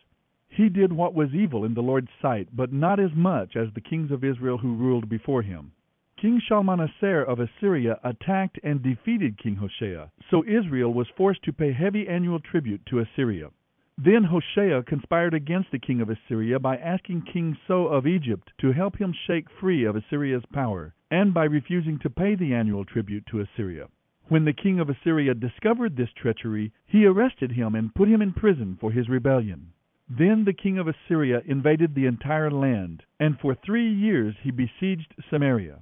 He 0.47 0.69
did 0.69 0.93
what 0.93 1.13
was 1.13 1.35
evil 1.35 1.65
in 1.65 1.73
the 1.73 1.83
Lord's 1.83 2.11
sight, 2.21 2.47
but 2.55 2.71
not 2.71 2.99
as 2.99 3.13
much 3.13 3.57
as 3.57 3.73
the 3.73 3.81
kings 3.81 4.09
of 4.09 4.23
Israel 4.23 4.57
who 4.57 4.75
ruled 4.75 5.09
before 5.09 5.41
him. 5.41 5.73
King 6.17 6.39
Shalmaneser 6.39 7.23
of 7.23 7.39
Assyria 7.39 7.99
attacked 8.03 8.57
and 8.63 8.81
defeated 8.81 9.37
King 9.37 9.57
Hoshea, 9.57 10.09
so 10.31 10.45
Israel 10.45 10.93
was 10.93 11.09
forced 11.09 11.43
to 11.43 11.53
pay 11.53 11.73
heavy 11.73 12.07
annual 12.07 12.39
tribute 12.39 12.85
to 12.85 12.99
Assyria. 12.99 13.49
Then 13.97 14.23
Hoshea 14.23 14.81
conspired 14.83 15.33
against 15.33 15.71
the 15.71 15.79
king 15.79 16.01
of 16.01 16.09
Assyria 16.09 16.57
by 16.57 16.77
asking 16.77 17.23
King 17.23 17.57
So 17.67 17.87
of 17.87 18.07
Egypt 18.07 18.49
to 18.59 18.71
help 18.71 18.97
him 18.97 19.13
shake 19.27 19.49
free 19.59 19.83
of 19.83 19.95
Assyria's 19.95 20.45
power, 20.51 20.95
and 21.11 21.33
by 21.33 21.43
refusing 21.43 21.99
to 21.99 22.09
pay 22.09 22.35
the 22.35 22.53
annual 22.53 22.85
tribute 22.85 23.25
to 23.27 23.41
Assyria. 23.41 23.87
When 24.27 24.45
the 24.45 24.53
king 24.53 24.79
of 24.79 24.89
Assyria 24.89 25.33
discovered 25.33 25.95
this 25.95 26.13
treachery, 26.13 26.71
he 26.87 27.05
arrested 27.05 27.51
him 27.51 27.75
and 27.75 27.93
put 27.93 28.07
him 28.07 28.21
in 28.21 28.33
prison 28.33 28.77
for 28.79 28.91
his 28.91 29.09
rebellion. 29.09 29.73
Then 30.09 30.45
the 30.45 30.53
king 30.53 30.77
of 30.77 30.87
Assyria 30.87 31.41
invaded 31.45 31.93
the 31.93 32.05
entire 32.05 32.49
land, 32.49 33.03
and 33.19 33.37
for 33.39 33.53
three 33.53 33.93
years 33.93 34.35
he 34.41 34.51
besieged 34.51 35.13
Samaria. 35.29 35.81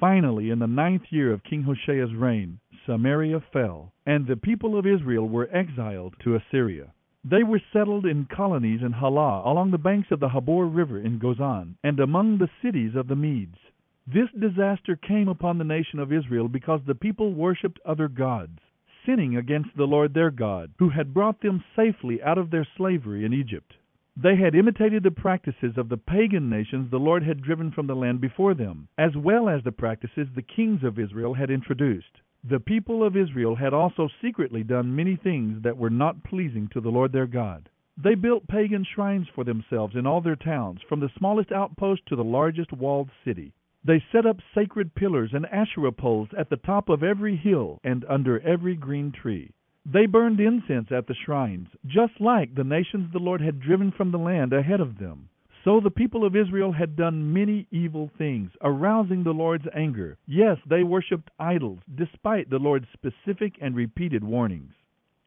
Finally, 0.00 0.50
in 0.50 0.58
the 0.58 0.66
ninth 0.66 1.04
year 1.10 1.32
of 1.32 1.44
King 1.44 1.62
Hoshea's 1.62 2.14
reign, 2.14 2.58
Samaria 2.84 3.40
fell, 3.52 3.92
and 4.04 4.26
the 4.26 4.36
people 4.36 4.76
of 4.76 4.86
Israel 4.86 5.28
were 5.28 5.48
exiled 5.54 6.14
to 6.20 6.34
Assyria. 6.34 6.92
They 7.24 7.42
were 7.42 7.62
settled 7.72 8.04
in 8.04 8.26
colonies 8.26 8.82
in 8.82 8.92
Halah, 8.92 9.42
along 9.44 9.70
the 9.70 9.78
banks 9.78 10.10
of 10.10 10.20
the 10.20 10.28
Habor 10.28 10.66
River 10.66 10.98
in 10.98 11.18
Gozan, 11.18 11.76
and 11.82 12.00
among 12.00 12.38
the 12.38 12.50
cities 12.60 12.94
of 12.94 13.08
the 13.08 13.16
Medes. 13.16 13.58
This 14.06 14.28
disaster 14.38 14.96
came 14.96 15.28
upon 15.28 15.58
the 15.58 15.64
nation 15.64 15.98
of 15.98 16.12
Israel 16.12 16.48
because 16.48 16.80
the 16.84 16.94
people 16.94 17.32
worshipped 17.32 17.80
other 17.86 18.08
gods 18.08 18.58
sinning 19.06 19.36
against 19.36 19.76
the 19.76 19.86
Lord 19.86 20.14
their 20.14 20.30
God, 20.30 20.72
who 20.78 20.88
had 20.88 21.14
brought 21.14 21.40
them 21.40 21.62
safely 21.76 22.22
out 22.22 22.38
of 22.38 22.50
their 22.50 22.66
slavery 22.76 23.24
in 23.24 23.32
Egypt. 23.32 23.74
They 24.16 24.36
had 24.36 24.54
imitated 24.54 25.02
the 25.02 25.10
practices 25.10 25.76
of 25.76 25.88
the 25.88 25.96
pagan 25.96 26.48
nations 26.48 26.88
the 26.88 27.00
Lord 27.00 27.24
had 27.24 27.42
driven 27.42 27.72
from 27.72 27.88
the 27.88 27.96
land 27.96 28.20
before 28.20 28.54
them, 28.54 28.86
as 28.96 29.16
well 29.16 29.48
as 29.48 29.64
the 29.64 29.72
practices 29.72 30.28
the 30.32 30.42
kings 30.42 30.84
of 30.84 31.00
Israel 31.00 31.34
had 31.34 31.50
introduced. 31.50 32.20
The 32.44 32.60
people 32.60 33.02
of 33.02 33.16
Israel 33.16 33.56
had 33.56 33.74
also 33.74 34.08
secretly 34.22 34.62
done 34.62 34.94
many 34.94 35.16
things 35.16 35.62
that 35.62 35.76
were 35.76 35.90
not 35.90 36.22
pleasing 36.22 36.68
to 36.68 36.80
the 36.80 36.92
Lord 36.92 37.10
their 37.10 37.26
God. 37.26 37.68
They 37.96 38.14
built 38.14 38.46
pagan 38.46 38.84
shrines 38.84 39.26
for 39.28 39.42
themselves 39.42 39.96
in 39.96 40.06
all 40.06 40.20
their 40.20 40.36
towns, 40.36 40.80
from 40.82 41.00
the 41.00 41.08
smallest 41.18 41.50
outpost 41.50 42.06
to 42.06 42.14
the 42.14 42.22
largest 42.22 42.72
walled 42.72 43.10
city. 43.24 43.52
They 43.82 44.00
set 44.12 44.26
up 44.26 44.40
sacred 44.54 44.94
pillars 44.94 45.34
and 45.34 45.44
Asherah 45.46 45.90
poles 45.90 46.28
at 46.38 46.50
the 46.50 46.56
top 46.56 46.88
of 46.88 47.02
every 47.02 47.34
hill 47.34 47.80
and 47.82 48.04
under 48.08 48.38
every 48.40 48.76
green 48.76 49.10
tree. 49.10 49.50
They 49.86 50.06
burned 50.06 50.40
incense 50.40 50.90
at 50.90 51.06
the 51.06 51.14
shrines, 51.14 51.68
just 51.86 52.20
like 52.20 52.54
the 52.54 52.64
nations 52.64 53.12
the 53.12 53.18
Lord 53.18 53.40
had 53.40 53.60
driven 53.60 53.90
from 53.92 54.10
the 54.10 54.18
land 54.18 54.52
ahead 54.52 54.80
of 54.80 54.98
them. 54.98 55.28
So 55.62 55.80
the 55.80 55.90
people 55.90 56.24
of 56.24 56.36
Israel 56.36 56.72
had 56.72 56.96
done 56.96 57.32
many 57.32 57.66
evil 57.70 58.10
things, 58.18 58.50
arousing 58.60 59.22
the 59.24 59.32
Lord's 59.34 59.66
anger. 59.74 60.18
Yes, 60.26 60.58
they 60.66 60.82
worshipped 60.82 61.30
idols, 61.38 61.80
despite 61.94 62.50
the 62.50 62.58
Lord's 62.58 62.88
specific 62.92 63.56
and 63.60 63.74
repeated 63.74 64.24
warnings. 64.24 64.72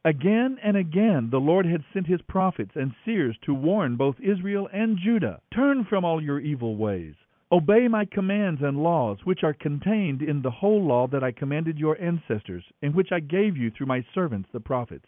Again 0.05 0.57
and 0.63 0.77
again 0.77 1.29
the 1.31 1.39
Lord 1.39 1.65
had 1.65 1.83
sent 1.91 2.07
his 2.07 2.21
prophets 2.21 2.71
and 2.75 2.95
seers 3.03 3.37
to 3.41 3.53
warn 3.53 3.95
both 3.95 4.19
Israel 4.21 4.69
and 4.71 4.97
Judah 4.97 5.41
Turn 5.53 5.83
from 5.83 6.05
all 6.05 6.21
your 6.21 6.39
evil 6.39 6.77
ways. 6.77 7.15
Obey 7.49 7.87
my 7.87 8.03
commands 8.03 8.61
and 8.61 8.83
laws, 8.83 9.19
which 9.23 9.41
are 9.41 9.53
contained 9.53 10.21
in 10.21 10.41
the 10.41 10.51
whole 10.51 10.83
law 10.83 11.07
that 11.07 11.23
I 11.23 11.31
commanded 11.31 11.79
your 11.79 11.97
ancestors, 12.01 12.65
and 12.81 12.93
which 12.93 13.13
I 13.13 13.21
gave 13.21 13.55
you 13.55 13.71
through 13.71 13.85
my 13.85 14.05
servants 14.13 14.49
the 14.51 14.59
prophets. 14.59 15.05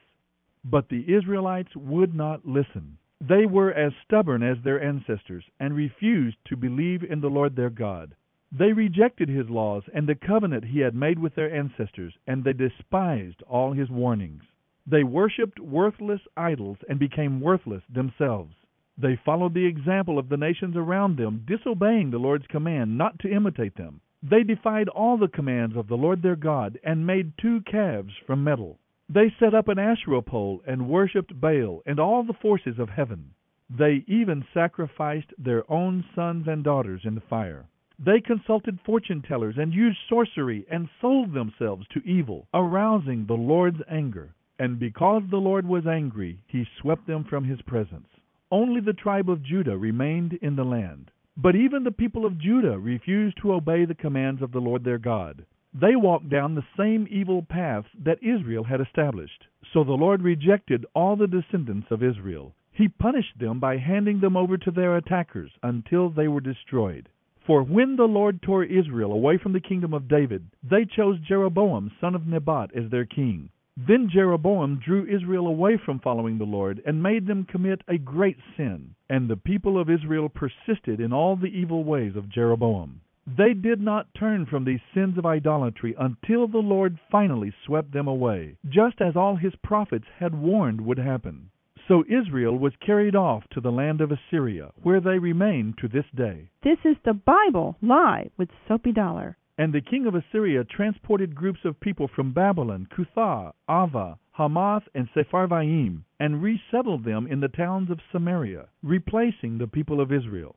But 0.63 0.88
the 0.88 1.13
Israelites 1.13 1.75
would 1.75 2.15
not 2.15 2.46
listen. 2.46 2.98
They 3.19 3.46
were 3.46 3.74
as 3.74 3.91
stubborn 4.05 4.41
as 4.41 4.58
their 4.63 4.81
ancestors, 4.81 5.43
and 5.60 5.75
refused 5.75 6.38
to 6.46 6.55
believe 6.55 7.03
in 7.03 7.19
the 7.19 7.29
Lord 7.29 7.58
their 7.58 7.69
God. 7.69 8.15
They 8.53 8.72
rejected 8.72 9.27
his 9.27 9.50
laws 9.50 9.84
and 9.93 10.08
the 10.08 10.15
covenant 10.15 10.63
he 10.63 10.79
had 10.79 10.96
made 10.96 11.19
with 11.19 11.36
their 11.36 11.53
ancestors, 11.53 12.17
and 12.25 12.46
they 12.46 12.53
despised 12.53 13.43
all 13.43 13.74
his 13.74 13.89
warnings. 13.89 14.43
They 14.88 15.03
worshipped 15.03 15.60
worthless 15.60 16.22
idols 16.38 16.77
and 16.88 16.98
became 17.00 17.41
worthless 17.41 17.84
themselves. 17.89 18.55
They 19.01 19.15
followed 19.23 19.53
the 19.53 19.65
example 19.65 20.19
of 20.19 20.27
the 20.27 20.35
nations 20.35 20.75
around 20.75 21.15
them, 21.15 21.45
disobeying 21.47 22.11
the 22.11 22.17
Lord's 22.17 22.47
command 22.47 22.97
not 22.97 23.17
to 23.19 23.31
imitate 23.31 23.75
them. 23.75 24.01
They 24.21 24.43
defied 24.43 24.89
all 24.89 25.17
the 25.17 25.29
commands 25.29 25.77
of 25.77 25.87
the 25.87 25.95
Lord 25.95 26.21
their 26.21 26.35
God 26.35 26.77
and 26.83 27.07
made 27.07 27.37
two 27.37 27.61
calves 27.61 28.13
from 28.27 28.43
metal. 28.43 28.77
They 29.07 29.33
set 29.39 29.53
up 29.53 29.69
an 29.69 29.79
Asherah 29.79 30.21
pole 30.21 30.61
and 30.67 30.89
worshipped 30.89 31.39
Baal 31.39 31.81
and 31.85 31.97
all 31.97 32.23
the 32.23 32.33
forces 32.33 32.77
of 32.77 32.89
heaven. 32.89 33.31
They 33.69 34.03
even 34.05 34.43
sacrificed 34.53 35.33
their 35.37 35.63
own 35.71 36.03
sons 36.13 36.47
and 36.49 36.61
daughters 36.61 37.05
in 37.05 37.15
the 37.15 37.21
fire. 37.21 37.67
They 37.97 38.19
consulted 38.19 38.81
fortune 38.81 39.21
tellers 39.21 39.57
and 39.57 39.73
used 39.73 39.99
sorcery 40.09 40.65
and 40.69 40.89
sold 40.99 41.33
themselves 41.33 41.87
to 41.93 42.05
evil, 42.05 42.49
arousing 42.53 43.25
the 43.25 43.37
Lord's 43.37 43.81
anger. 43.89 44.35
And 44.57 44.77
because 44.77 45.23
the 45.29 45.37
Lord 45.37 45.65
was 45.65 45.87
angry, 45.87 46.39
he 46.47 46.67
swept 46.81 47.07
them 47.07 47.23
from 47.23 47.45
his 47.45 47.61
presence. 47.61 48.07
Only 48.51 48.81
the 48.81 48.93
tribe 48.93 49.29
of 49.29 49.43
Judah 49.43 49.77
remained 49.77 50.33
in 50.33 50.55
the 50.55 50.65
land. 50.65 51.11
But 51.37 51.55
even 51.55 51.83
the 51.83 51.91
people 51.91 52.25
of 52.25 52.39
Judah 52.39 52.79
refused 52.79 53.37
to 53.37 53.53
obey 53.53 53.85
the 53.85 53.93
commands 53.95 54.41
of 54.41 54.51
the 54.51 54.59
Lord 54.59 54.83
their 54.83 54.97
God. 54.97 55.45
They 55.73 55.95
walked 55.95 56.29
down 56.29 56.55
the 56.55 56.65
same 56.75 57.07
evil 57.11 57.43
paths 57.43 57.89
that 58.03 58.23
Israel 58.23 58.63
had 58.63 58.81
established. 58.81 59.45
So 59.71 59.83
the 59.83 59.93
Lord 59.93 60.23
rejected 60.23 60.85
all 60.95 61.15
the 61.15 61.27
descendants 61.27 61.91
of 61.91 62.01
Israel. 62.01 62.55
He 62.71 62.87
punished 62.87 63.37
them 63.37 63.59
by 63.59 63.77
handing 63.77 64.19
them 64.19 64.35
over 64.35 64.57
to 64.57 64.71
their 64.71 64.97
attackers 64.97 65.51
until 65.61 66.09
they 66.09 66.27
were 66.27 66.41
destroyed. 66.41 67.07
For 67.45 67.61
when 67.61 67.95
the 67.95 68.07
Lord 68.07 68.41
tore 68.41 68.63
Israel 68.63 69.11
away 69.11 69.37
from 69.37 69.53
the 69.53 69.59
kingdom 69.59 69.93
of 69.93 70.07
David, 70.07 70.47
they 70.63 70.85
chose 70.85 71.19
Jeroboam 71.19 71.91
son 72.01 72.15
of 72.15 72.25
Nebat 72.25 72.71
as 72.75 72.89
their 72.89 73.05
king. 73.05 73.49
Then 73.88 74.09
Jeroboam 74.09 74.81
drew 74.83 75.05
Israel 75.05 75.48
away 75.48 75.77
from 75.77 76.00
following 76.00 76.38
the 76.38 76.43
Lord, 76.43 76.81
and 76.86 77.01
made 77.01 77.25
them 77.25 77.45
commit 77.45 77.81
a 77.88 77.98
great 77.98 78.38
sin. 78.57 78.93
And 79.09 79.29
the 79.29 79.38
people 79.38 79.79
of 79.79 79.89
Israel 79.89 80.27
persisted 80.27 81.00
in 81.00 81.13
all 81.13 81.38
the 81.38 81.48
evil 81.48 81.86
ways 81.86 82.17
of 82.17 82.27
Jeroboam. 82.27 83.00
They 83.25 83.53
did 83.53 83.79
not 83.79 84.13
turn 84.13 84.45
from 84.48 84.65
these 84.65 84.81
sins 84.93 85.17
of 85.17 85.25
idolatry 85.25 85.95
until 85.98 86.48
the 86.48 86.57
Lord 86.57 87.00
finally 87.09 87.53
swept 87.65 87.93
them 87.93 88.07
away, 88.07 88.57
just 88.67 89.00
as 89.00 89.15
all 89.15 89.38
his 89.38 89.55
prophets 89.63 90.07
had 90.19 90.36
warned 90.36 90.81
would 90.81 90.98
happen. 90.98 91.50
So 91.88 92.03
Israel 92.07 92.57
was 92.57 92.75
carried 92.86 93.15
off 93.15 93.48
to 93.51 93.62
the 93.62 93.71
land 93.71 94.01
of 94.01 94.12
Assyria, 94.12 94.71
where 94.83 95.00
they 95.00 95.19
remain 95.19 95.74
to 95.79 95.88
this 95.88 96.05
day. 96.13 96.50
This 96.63 96.77
is 96.83 96.98
the 97.03 97.13
Bible 97.13 97.77
Live 97.81 98.31
with 98.38 98.50
Soapy 98.67 98.91
Dollar. 98.91 99.38
And 99.59 99.73
the 99.73 99.81
king 99.81 100.07
of 100.07 100.15
Assyria 100.15 100.63
transported 100.63 101.35
groups 101.35 101.59
of 101.65 101.81
people 101.81 102.07
from 102.07 102.31
Babylon, 102.31 102.87
Cuthah, 102.95 103.51
Ava, 103.69 104.17
Hamath, 104.31 104.87
and 104.95 105.09
Sepharvaim, 105.13 106.03
and 106.17 106.41
resettled 106.41 107.03
them 107.03 107.27
in 107.27 107.41
the 107.41 107.49
towns 107.49 107.91
of 107.91 107.99
Samaria, 108.09 108.69
replacing 108.81 109.57
the 109.57 109.67
people 109.67 109.99
of 109.99 110.13
Israel. 110.13 110.55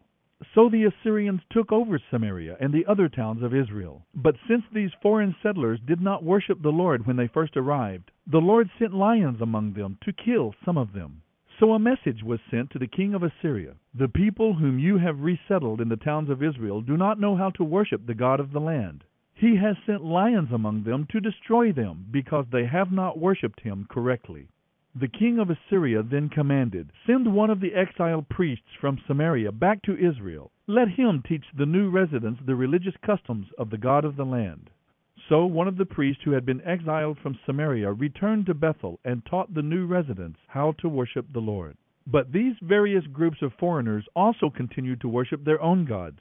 So 0.54 0.68
the 0.68 0.85
Assyrians 0.85 1.40
took 1.50 1.73
over 1.73 1.99
Samaria 2.12 2.56
and 2.61 2.73
the 2.73 2.87
other 2.87 3.09
towns 3.09 3.42
of 3.42 3.52
Israel. 3.52 4.06
But 4.14 4.37
since 4.47 4.62
these 4.73 4.92
foreign 5.02 5.35
settlers 5.42 5.80
did 5.85 6.00
not 6.00 6.23
worship 6.23 6.62
the 6.62 6.71
Lord 6.71 7.04
when 7.04 7.16
they 7.16 7.26
first 7.26 7.56
arrived, 7.56 8.12
the 8.28 8.38
Lord 8.40 8.71
sent 8.78 8.94
lions 8.94 9.40
among 9.40 9.73
them 9.73 9.99
to 10.04 10.12
kill 10.12 10.54
some 10.64 10.78
of 10.78 10.92
them. 10.92 11.22
So 11.62 11.75
a 11.75 11.78
message 11.78 12.25
was 12.25 12.40
sent 12.50 12.73
to 12.73 12.81
the 12.81 12.88
king 12.88 13.14
of 13.14 13.23
Assyria 13.23 13.76
The 13.95 14.09
people 14.09 14.54
whom 14.54 14.81
you 14.81 14.99
have 14.99 15.21
resettled 15.21 15.81
in 15.81 15.88
the 15.88 15.95
towns 15.95 16.28
of 16.28 16.42
Israel 16.42 16.81
do 16.81 16.97
not 16.97 17.21
know 17.21 17.37
how 17.37 17.50
to 17.50 17.62
worship 17.62 18.04
the 18.04 18.16
God 18.16 18.40
of 18.40 18.50
the 18.50 18.59
land. 18.59 19.04
He 19.33 19.54
has 19.59 19.76
sent 19.87 20.02
lions 20.02 20.50
among 20.50 20.83
them 20.83 21.07
to 21.12 21.21
destroy 21.21 21.71
them, 21.71 22.07
because 22.11 22.47
they 22.50 22.66
have 22.66 22.90
not 22.90 23.16
worshipped 23.16 23.61
him 23.61 23.87
correctly. 23.88 24.49
The 24.97 25.07
king 25.07 25.38
of 25.38 25.50
Assyria 25.50 26.02
then 26.02 26.31
commanded, 26.31 26.90
Send 27.07 27.33
one 27.33 27.49
of 27.49 27.61
the 27.61 27.75
exiled 27.76 28.28
priests 28.28 28.75
from 28.81 28.99
Samaria 29.07 29.52
back 29.52 29.83
to 29.83 29.97
Israel. 29.97 30.50
Let 30.66 30.88
him 30.88 31.23
teach 31.23 31.45
the 31.57 31.64
new 31.64 31.90
residents 31.90 32.40
the 32.45 32.57
religious 32.57 32.97
customs 33.07 33.47
of 33.57 33.71
the 33.71 33.78
God 33.78 34.04
of 34.04 34.16
the 34.16 34.26
land. 34.26 34.69
So 35.29 35.47
one 35.47 35.69
of 35.69 35.76
the 35.76 35.87
priests 35.87 36.23
who 36.25 36.33
had 36.33 36.45
been 36.45 36.61
exiled 36.62 37.19
from 37.19 37.38
Samaria 37.47 37.93
returned 37.93 38.47
to 38.47 38.55
Bethel 38.55 38.99
and 39.05 39.25
taught 39.25 39.55
the 39.55 39.62
new 39.62 39.87
residents 39.87 40.38
how 40.49 40.73
to 40.79 40.88
worship 40.88 41.26
the 41.33 41.41
Lord. 41.41 41.76
But 42.07 42.33
these 42.33 42.57
various 42.61 43.07
groups 43.07 43.41
of 43.43 43.52
foreigners 43.55 44.09
also 44.17 44.50
continued 44.50 45.00
to 45.02 45.09
worship 45.09 45.45
their 45.45 45.62
own 45.62 45.85
gods. 45.85 46.19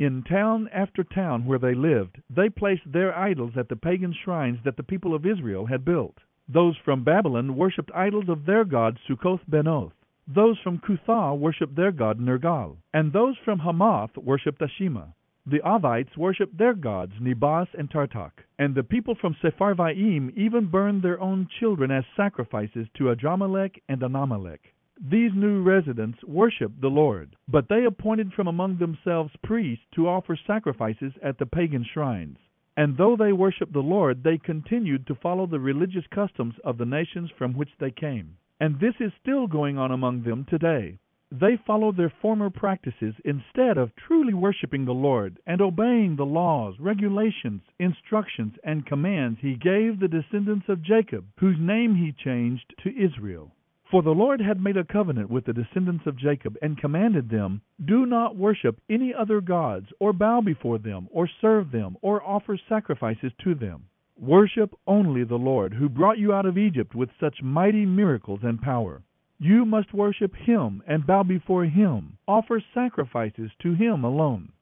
In 0.00 0.24
town 0.24 0.68
after 0.72 1.04
town 1.04 1.44
where 1.44 1.58
they 1.58 1.74
lived, 1.74 2.20
they 2.28 2.48
placed 2.48 2.90
their 2.90 3.16
idols 3.16 3.56
at 3.56 3.68
the 3.68 3.76
pagan 3.76 4.12
shrines 4.12 4.58
that 4.64 4.76
the 4.76 4.82
people 4.82 5.14
of 5.14 5.26
Israel 5.26 5.66
had 5.66 5.84
built. 5.84 6.18
Those 6.48 6.76
from 6.78 7.04
Babylon 7.04 7.54
worshipped 7.54 7.92
idols 7.94 8.28
of 8.28 8.46
their 8.46 8.64
god 8.64 8.98
Succoth 9.06 9.42
Benoth. 9.48 9.92
Those 10.26 10.58
from 10.58 10.78
Cuthah 10.78 11.36
worshipped 11.38 11.76
their 11.76 11.92
god 11.92 12.18
Nergal. 12.18 12.78
And 12.92 13.12
those 13.12 13.36
from 13.44 13.60
Hamath 13.60 14.16
worshipped 14.16 14.60
Ashima. 14.60 15.14
The 15.50 15.58
Avites 15.66 16.16
worshipped 16.16 16.58
their 16.58 16.74
gods 16.74 17.14
Nibhaz 17.20 17.66
and 17.76 17.90
Tartak. 17.90 18.30
And 18.60 18.72
the 18.72 18.84
people 18.84 19.16
from 19.16 19.34
Sepharvaim 19.42 20.32
even 20.36 20.66
burned 20.66 21.02
their 21.02 21.20
own 21.20 21.48
children 21.58 21.90
as 21.90 22.04
sacrifices 22.16 22.86
to 22.94 23.12
Adrammelech 23.12 23.82
and 23.88 24.00
Anammelech. 24.00 24.60
These 25.00 25.32
new 25.34 25.60
residents 25.60 26.22
worshiped 26.22 26.80
the 26.80 26.86
Lord, 26.86 27.34
but 27.48 27.68
they 27.68 27.84
appointed 27.84 28.32
from 28.32 28.46
among 28.46 28.78
themselves 28.78 29.34
priests 29.42 29.84
to 29.96 30.06
offer 30.06 30.38
sacrifices 30.46 31.14
at 31.20 31.36
the 31.38 31.46
pagan 31.46 31.84
shrines. 31.84 32.38
And 32.76 32.96
though 32.96 33.16
they 33.16 33.32
worshiped 33.32 33.72
the 33.72 33.80
Lord, 33.80 34.22
they 34.22 34.38
continued 34.38 35.04
to 35.08 35.16
follow 35.16 35.48
the 35.48 35.58
religious 35.58 36.06
customs 36.14 36.54
of 36.62 36.78
the 36.78 36.86
nations 36.86 37.28
from 37.36 37.54
which 37.54 37.70
they 37.80 37.90
came. 37.90 38.36
And 38.60 38.78
this 38.78 38.94
is 39.00 39.10
still 39.20 39.48
going 39.48 39.78
on 39.78 39.90
among 39.90 40.22
them 40.22 40.44
today. 40.48 41.00
They 41.32 41.56
follow 41.56 41.92
their 41.92 42.10
former 42.20 42.50
practices 42.50 43.14
instead 43.24 43.78
of 43.78 43.94
truly 43.94 44.34
worshiping 44.34 44.84
the 44.84 44.92
Lord 44.92 45.38
and 45.46 45.60
obeying 45.60 46.16
the 46.16 46.26
laws, 46.26 46.74
regulations, 46.80 47.62
instructions, 47.78 48.54
and 48.64 48.84
commands 48.84 49.38
He 49.40 49.54
gave 49.54 50.00
the 50.00 50.08
descendants 50.08 50.68
of 50.68 50.82
Jacob, 50.82 51.26
whose 51.38 51.58
name 51.60 51.94
He 51.94 52.10
changed 52.10 52.74
to 52.82 53.00
Israel. 53.00 53.54
For 53.90 54.02
the 54.02 54.14
Lord 54.14 54.40
had 54.40 54.60
made 54.60 54.76
a 54.76 54.82
covenant 54.84 55.30
with 55.30 55.44
the 55.44 55.52
descendants 55.52 56.04
of 56.06 56.16
Jacob, 56.16 56.56
and 56.62 56.76
commanded 56.76 57.28
them, 57.28 57.60
Do 57.84 58.06
not 58.06 58.36
worship 58.36 58.80
any 58.90 59.14
other 59.14 59.40
gods, 59.40 59.92
or 60.00 60.12
bow 60.12 60.40
before 60.40 60.78
them, 60.78 61.08
or 61.12 61.28
serve 61.40 61.70
them, 61.70 61.96
or 62.02 62.22
offer 62.24 62.56
sacrifices 62.68 63.32
to 63.44 63.54
them. 63.54 63.84
Worship 64.18 64.74
only 64.86 65.22
the 65.22 65.38
Lord, 65.38 65.74
who 65.74 65.88
brought 65.88 66.18
you 66.18 66.32
out 66.32 66.46
of 66.46 66.58
Egypt 66.58 66.94
with 66.94 67.10
such 67.20 67.40
mighty 67.40 67.86
miracles 67.86 68.40
and 68.42 68.60
power. 68.60 69.02
You 69.42 69.64
must 69.64 69.94
worship 69.94 70.34
Him 70.34 70.82
and 70.86 71.06
bow 71.06 71.22
before 71.22 71.64
Him, 71.64 72.18
offer 72.28 72.62
sacrifices 72.74 73.50
to 73.62 73.72
Him 73.72 74.04
alone. 74.04 74.52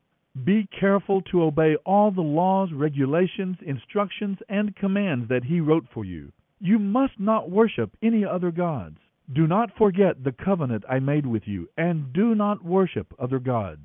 Be 0.44 0.68
careful 0.78 1.20
to 1.22 1.42
obey 1.42 1.74
all 1.84 2.12
the 2.12 2.20
laws, 2.20 2.70
regulations, 2.72 3.56
instructions, 3.60 4.38
and 4.48 4.76
commands 4.76 5.28
that 5.30 5.42
He 5.42 5.60
wrote 5.60 5.86
for 5.92 6.04
you. 6.04 6.30
You 6.60 6.78
must 6.78 7.18
not 7.18 7.50
worship 7.50 7.90
any 8.04 8.24
other 8.24 8.52
gods. 8.52 8.98
Do 9.34 9.48
not 9.48 9.76
forget 9.76 10.22
the 10.22 10.30
covenant 10.30 10.84
I 10.88 11.00
made 11.00 11.26
with 11.26 11.48
you, 11.48 11.68
and 11.76 12.12
do 12.12 12.36
not 12.36 12.64
worship 12.64 13.12
other 13.18 13.40
gods. 13.40 13.84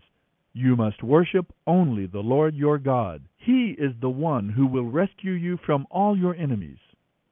You 0.53 0.75
must 0.75 1.01
worship 1.01 1.51
only 1.65 2.05
the 2.05 2.19
Lord 2.19 2.53
your 2.53 2.77
God. 2.77 3.23
He 3.37 3.71
is 3.79 3.95
the 3.99 4.11
one 4.11 4.47
who 4.49 4.67
will 4.67 4.91
rescue 4.91 5.31
you 5.31 5.57
from 5.57 5.87
all 5.89 6.15
your 6.15 6.35
enemies. 6.35 6.77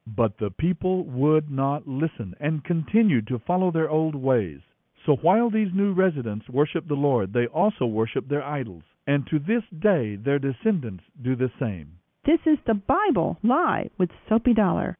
But 0.06 0.38
the 0.38 0.50
people 0.50 1.04
would 1.04 1.50
not 1.50 1.86
listen 1.86 2.34
and 2.40 2.64
continued 2.64 3.26
to 3.28 3.38
follow 3.38 3.70
their 3.70 3.88
old 3.88 4.14
ways. 4.14 4.60
So 5.06 5.16
while 5.16 5.48
these 5.48 5.72
new 5.72 5.92
residents 5.92 6.48
worship 6.48 6.86
the 6.86 6.94
Lord, 6.94 7.32
they 7.32 7.46
also 7.46 7.86
worship 7.86 8.28
their 8.28 8.42
idols, 8.42 8.84
and 9.06 9.26
to 9.28 9.38
this 9.38 9.64
day 9.80 10.16
their 10.16 10.38
descendants 10.38 11.04
do 11.20 11.36
the 11.36 11.50
same. 11.58 11.98
This 12.24 12.40
is 12.46 12.58
the 12.66 12.74
Bible 12.74 13.38
Live 13.42 13.90
with 13.98 14.10
Soapy 14.28 14.54
Dollar. 14.54 14.96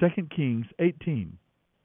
2 0.00 0.26
Kings 0.34 0.66
18. 0.78 1.38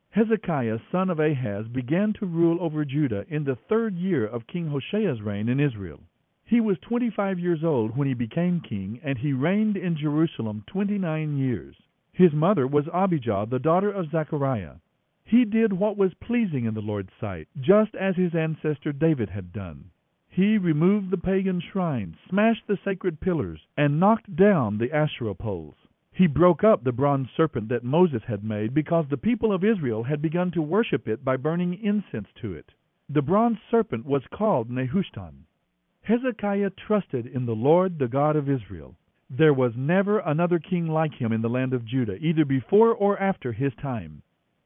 Hezekiah 0.09 0.79
son 0.91 1.09
of 1.09 1.19
Ahaz 1.19 1.67
began 1.67 2.13
to 2.13 2.25
rule 2.25 2.57
over 2.61 2.83
Judah 2.83 3.25
in 3.29 3.43
the 3.43 3.57
third 3.69 3.95
year 3.95 4.25
of 4.25 4.47
King 4.47 4.67
Hoshea's 4.67 5.21
reign 5.21 5.49
in 5.49 5.59
Israel. 5.59 5.99
He 6.43 6.61
was 6.61 6.77
twenty 6.79 7.09
five 7.09 7.37
years 7.37 7.63
old 7.63 7.95
when 7.95 8.07
he 8.07 8.13
became 8.13 8.61
king, 8.61 8.99
and 9.03 9.17
he 9.17 9.33
reigned 9.33 9.75
in 9.77 9.97
Jerusalem 9.97 10.63
twenty 10.67 10.97
nine 10.97 11.37
years. 11.37 11.75
His 12.17 12.33
mother 12.33 12.65
was 12.65 12.89
Abijah, 12.91 13.45
the 13.47 13.59
daughter 13.59 13.91
of 13.91 14.09
Zechariah. 14.09 14.77
He 15.23 15.45
did 15.45 15.71
what 15.71 15.97
was 15.97 16.15
pleasing 16.15 16.65
in 16.65 16.73
the 16.73 16.81
Lord's 16.81 17.13
sight, 17.21 17.47
just 17.61 17.93
as 17.93 18.15
his 18.15 18.33
ancestor 18.33 18.91
David 18.91 19.29
had 19.29 19.53
done. 19.53 19.91
He 20.27 20.57
removed 20.57 21.11
the 21.11 21.19
pagan 21.19 21.59
shrines, 21.59 22.15
smashed 22.27 22.65
the 22.65 22.79
sacred 22.83 23.19
pillars, 23.19 23.67
and 23.77 23.99
knocked 23.99 24.35
down 24.35 24.79
the 24.79 24.91
Asherah 24.91 25.35
poles. 25.35 25.75
He 26.11 26.25
broke 26.25 26.63
up 26.63 26.83
the 26.83 26.91
bronze 26.91 27.29
serpent 27.37 27.69
that 27.69 27.83
Moses 27.83 28.23
had 28.23 28.43
made 28.43 28.73
because 28.73 29.05
the 29.07 29.17
people 29.17 29.53
of 29.53 29.63
Israel 29.63 30.01
had 30.01 30.19
begun 30.19 30.49
to 30.53 30.61
worship 30.63 31.07
it 31.07 31.23
by 31.23 31.37
burning 31.37 31.75
incense 31.75 32.29
to 32.41 32.51
it. 32.51 32.73
The 33.07 33.21
bronze 33.21 33.59
serpent 33.69 34.07
was 34.07 34.25
called 34.31 34.71
Nehushtan. 34.71 35.43
Hezekiah 36.01 36.71
trusted 36.71 37.27
in 37.27 37.45
the 37.45 37.55
Lord, 37.55 37.99
the 37.99 38.07
God 38.07 38.35
of 38.35 38.49
Israel. 38.49 38.95
There 39.29 39.53
was 39.53 39.75
never 39.75 40.19
another 40.19 40.57
king 40.57 40.87
like 40.87 41.13
him 41.13 41.33
in 41.33 41.41
the 41.41 41.49
land 41.49 41.73
of 41.73 41.83
Judah, 41.83 42.15
either 42.15 42.45
before 42.45 42.93
or 42.93 43.19
after 43.19 43.51
his 43.51 43.75
time. 43.75 44.21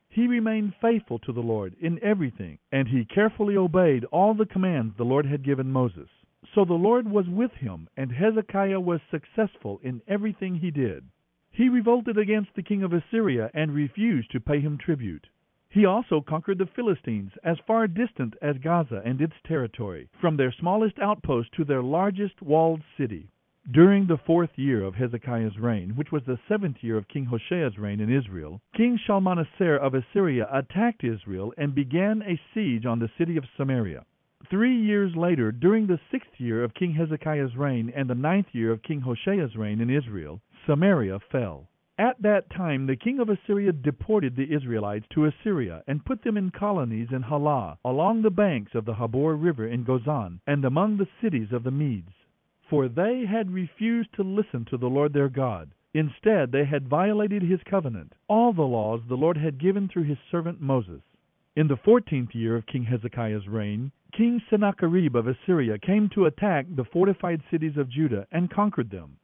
He 0.07 0.27
remained 0.27 0.75
faithful 0.75 1.17
to 1.19 1.31
the 1.31 1.41
Lord 1.41 1.73
in 1.79 1.97
everything, 2.03 2.59
and 2.71 2.87
he 2.87 3.05
carefully 3.05 3.57
obeyed 3.57 4.05
all 4.05 4.35
the 4.35 4.45
commands 4.45 4.95
the 4.95 5.05
Lord 5.05 5.25
had 5.25 5.41
given 5.41 5.71
Moses. 5.71 6.09
So 6.53 6.63
the 6.63 6.73
Lord 6.73 7.09
was 7.09 7.27
with 7.27 7.53
him, 7.53 7.87
and 7.97 8.11
Hezekiah 8.11 8.79
was 8.79 9.01
successful 9.09 9.79
in 9.83 10.01
everything 10.07 10.55
he 10.55 10.69
did. 10.69 11.05
He 11.49 11.67
revolted 11.67 12.17
against 12.17 12.53
the 12.53 12.61
king 12.61 12.83
of 12.83 12.93
Assyria 12.93 13.49
and 13.53 13.73
refused 13.73 14.31
to 14.31 14.39
pay 14.39 14.59
him 14.59 14.77
tribute. 14.77 15.27
He 15.69 15.85
also 15.85 16.21
conquered 16.21 16.59
the 16.59 16.65
Philistines 16.67 17.31
as 17.43 17.57
far 17.65 17.87
distant 17.87 18.35
as 18.41 18.57
Gaza 18.59 19.01
and 19.03 19.21
its 19.21 19.35
territory, 19.43 20.09
from 20.19 20.37
their 20.37 20.51
smallest 20.51 20.99
outpost 20.99 21.51
to 21.53 21.63
their 21.63 21.81
largest 21.81 22.41
walled 22.41 22.83
city. 22.97 23.29
During 23.69 24.07
the 24.07 24.17
fourth 24.17 24.57
year 24.57 24.83
of 24.83 24.95
Hezekiah's 24.95 25.59
reign, 25.59 25.95
which 25.95 26.11
was 26.11 26.23
the 26.25 26.39
seventh 26.47 26.83
year 26.83 26.97
of 26.97 27.07
King 27.07 27.25
Hoshea's 27.25 27.77
reign 27.77 27.99
in 27.99 28.11
Israel, 28.11 28.59
King 28.75 28.97
Shalmaneser 28.97 29.77
of 29.77 29.93
Assyria 29.93 30.49
attacked 30.51 31.03
Israel 31.03 31.53
and 31.59 31.75
began 31.75 32.23
a 32.23 32.41
siege 32.53 32.87
on 32.87 32.97
the 32.97 33.11
city 33.19 33.37
of 33.37 33.45
Samaria. 33.55 34.03
Three 34.49 34.75
years 34.75 35.15
later, 35.15 35.51
during 35.51 35.85
the 35.85 35.99
sixth 36.09 36.39
year 36.39 36.63
of 36.63 36.73
King 36.73 36.95
Hezekiah's 36.95 37.55
reign 37.55 37.93
and 37.95 38.09
the 38.09 38.15
ninth 38.15 38.47
year 38.51 38.71
of 38.71 38.81
King 38.81 39.01
Hoshea's 39.01 39.55
reign 39.55 39.79
in 39.79 39.91
Israel, 39.91 40.41
Samaria 40.65 41.19
fell. 41.31 41.69
At 41.99 42.19
that 42.23 42.49
time 42.49 42.87
the 42.87 42.95
king 42.95 43.19
of 43.19 43.29
Assyria 43.29 43.73
deported 43.73 44.35
the 44.35 44.51
Israelites 44.51 45.05
to 45.11 45.25
Assyria 45.25 45.83
and 45.85 46.03
put 46.03 46.23
them 46.23 46.35
in 46.35 46.49
colonies 46.49 47.09
in 47.11 47.21
Halah, 47.21 47.77
along 47.85 48.23
the 48.23 48.31
banks 48.31 48.73
of 48.73 48.85
the 48.85 48.95
Habor 48.95 49.39
River 49.39 49.67
in 49.67 49.85
Gozan, 49.85 50.39
and 50.47 50.65
among 50.65 50.97
the 50.97 51.07
cities 51.21 51.51
of 51.51 51.63
the 51.63 51.69
Medes. 51.69 52.11
For 52.71 52.87
they 52.87 53.25
had 53.25 53.51
refused 53.51 54.13
to 54.13 54.23
listen 54.23 54.63
to 54.69 54.77
the 54.77 54.89
Lord 54.89 55.11
their 55.11 55.27
God. 55.27 55.71
Instead, 55.93 56.53
they 56.53 56.63
had 56.63 56.87
violated 56.87 57.41
his 57.41 57.59
covenant, 57.69 58.13
all 58.29 58.53
the 58.53 58.61
laws 58.61 59.01
the 59.09 59.17
Lord 59.17 59.35
had 59.35 59.59
given 59.59 59.89
through 59.89 60.05
his 60.05 60.17
servant 60.31 60.61
Moses. 60.61 61.01
In 61.53 61.67
the 61.67 61.75
fourteenth 61.75 62.33
year 62.33 62.55
of 62.55 62.65
King 62.65 62.85
Hezekiah's 62.85 63.45
reign, 63.45 63.91
King 64.13 64.41
Sennacherib 64.49 65.17
of 65.17 65.27
Assyria 65.27 65.77
came 65.79 66.07
to 66.13 66.27
attack 66.27 66.65
the 66.69 66.85
fortified 66.85 67.41
cities 67.51 67.75
of 67.75 67.89
Judah 67.89 68.25
and 68.31 68.49
conquered 68.49 68.89
them. 68.89 69.17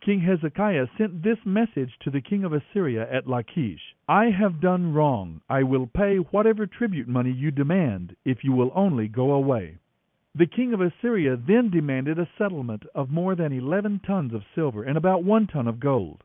King 0.00 0.20
Hezekiah 0.20 0.86
sent 0.96 1.22
this 1.22 1.44
message 1.44 1.92
to 2.04 2.10
the 2.10 2.22
king 2.22 2.42
of 2.42 2.54
Assyria 2.54 3.06
at 3.12 3.28
Lachish 3.28 3.82
I 4.08 4.30
have 4.30 4.62
done 4.62 4.94
wrong. 4.94 5.42
I 5.50 5.62
will 5.62 5.88
pay 5.88 6.16
whatever 6.16 6.66
tribute 6.66 7.06
money 7.06 7.32
you 7.32 7.50
demand, 7.50 8.16
if 8.24 8.42
you 8.42 8.52
will 8.52 8.72
only 8.74 9.08
go 9.08 9.32
away. 9.32 9.76
The 10.36 10.46
king 10.46 10.74
of 10.74 10.80
Assyria 10.80 11.36
then 11.36 11.70
demanded 11.70 12.18
a 12.18 12.28
settlement 12.36 12.84
of 12.92 13.08
more 13.08 13.36
than 13.36 13.52
eleven 13.52 14.00
tons 14.00 14.34
of 14.34 14.42
silver 14.52 14.82
and 14.82 14.98
about 14.98 15.22
one 15.22 15.46
ton 15.46 15.68
of 15.68 15.78
gold. 15.78 16.24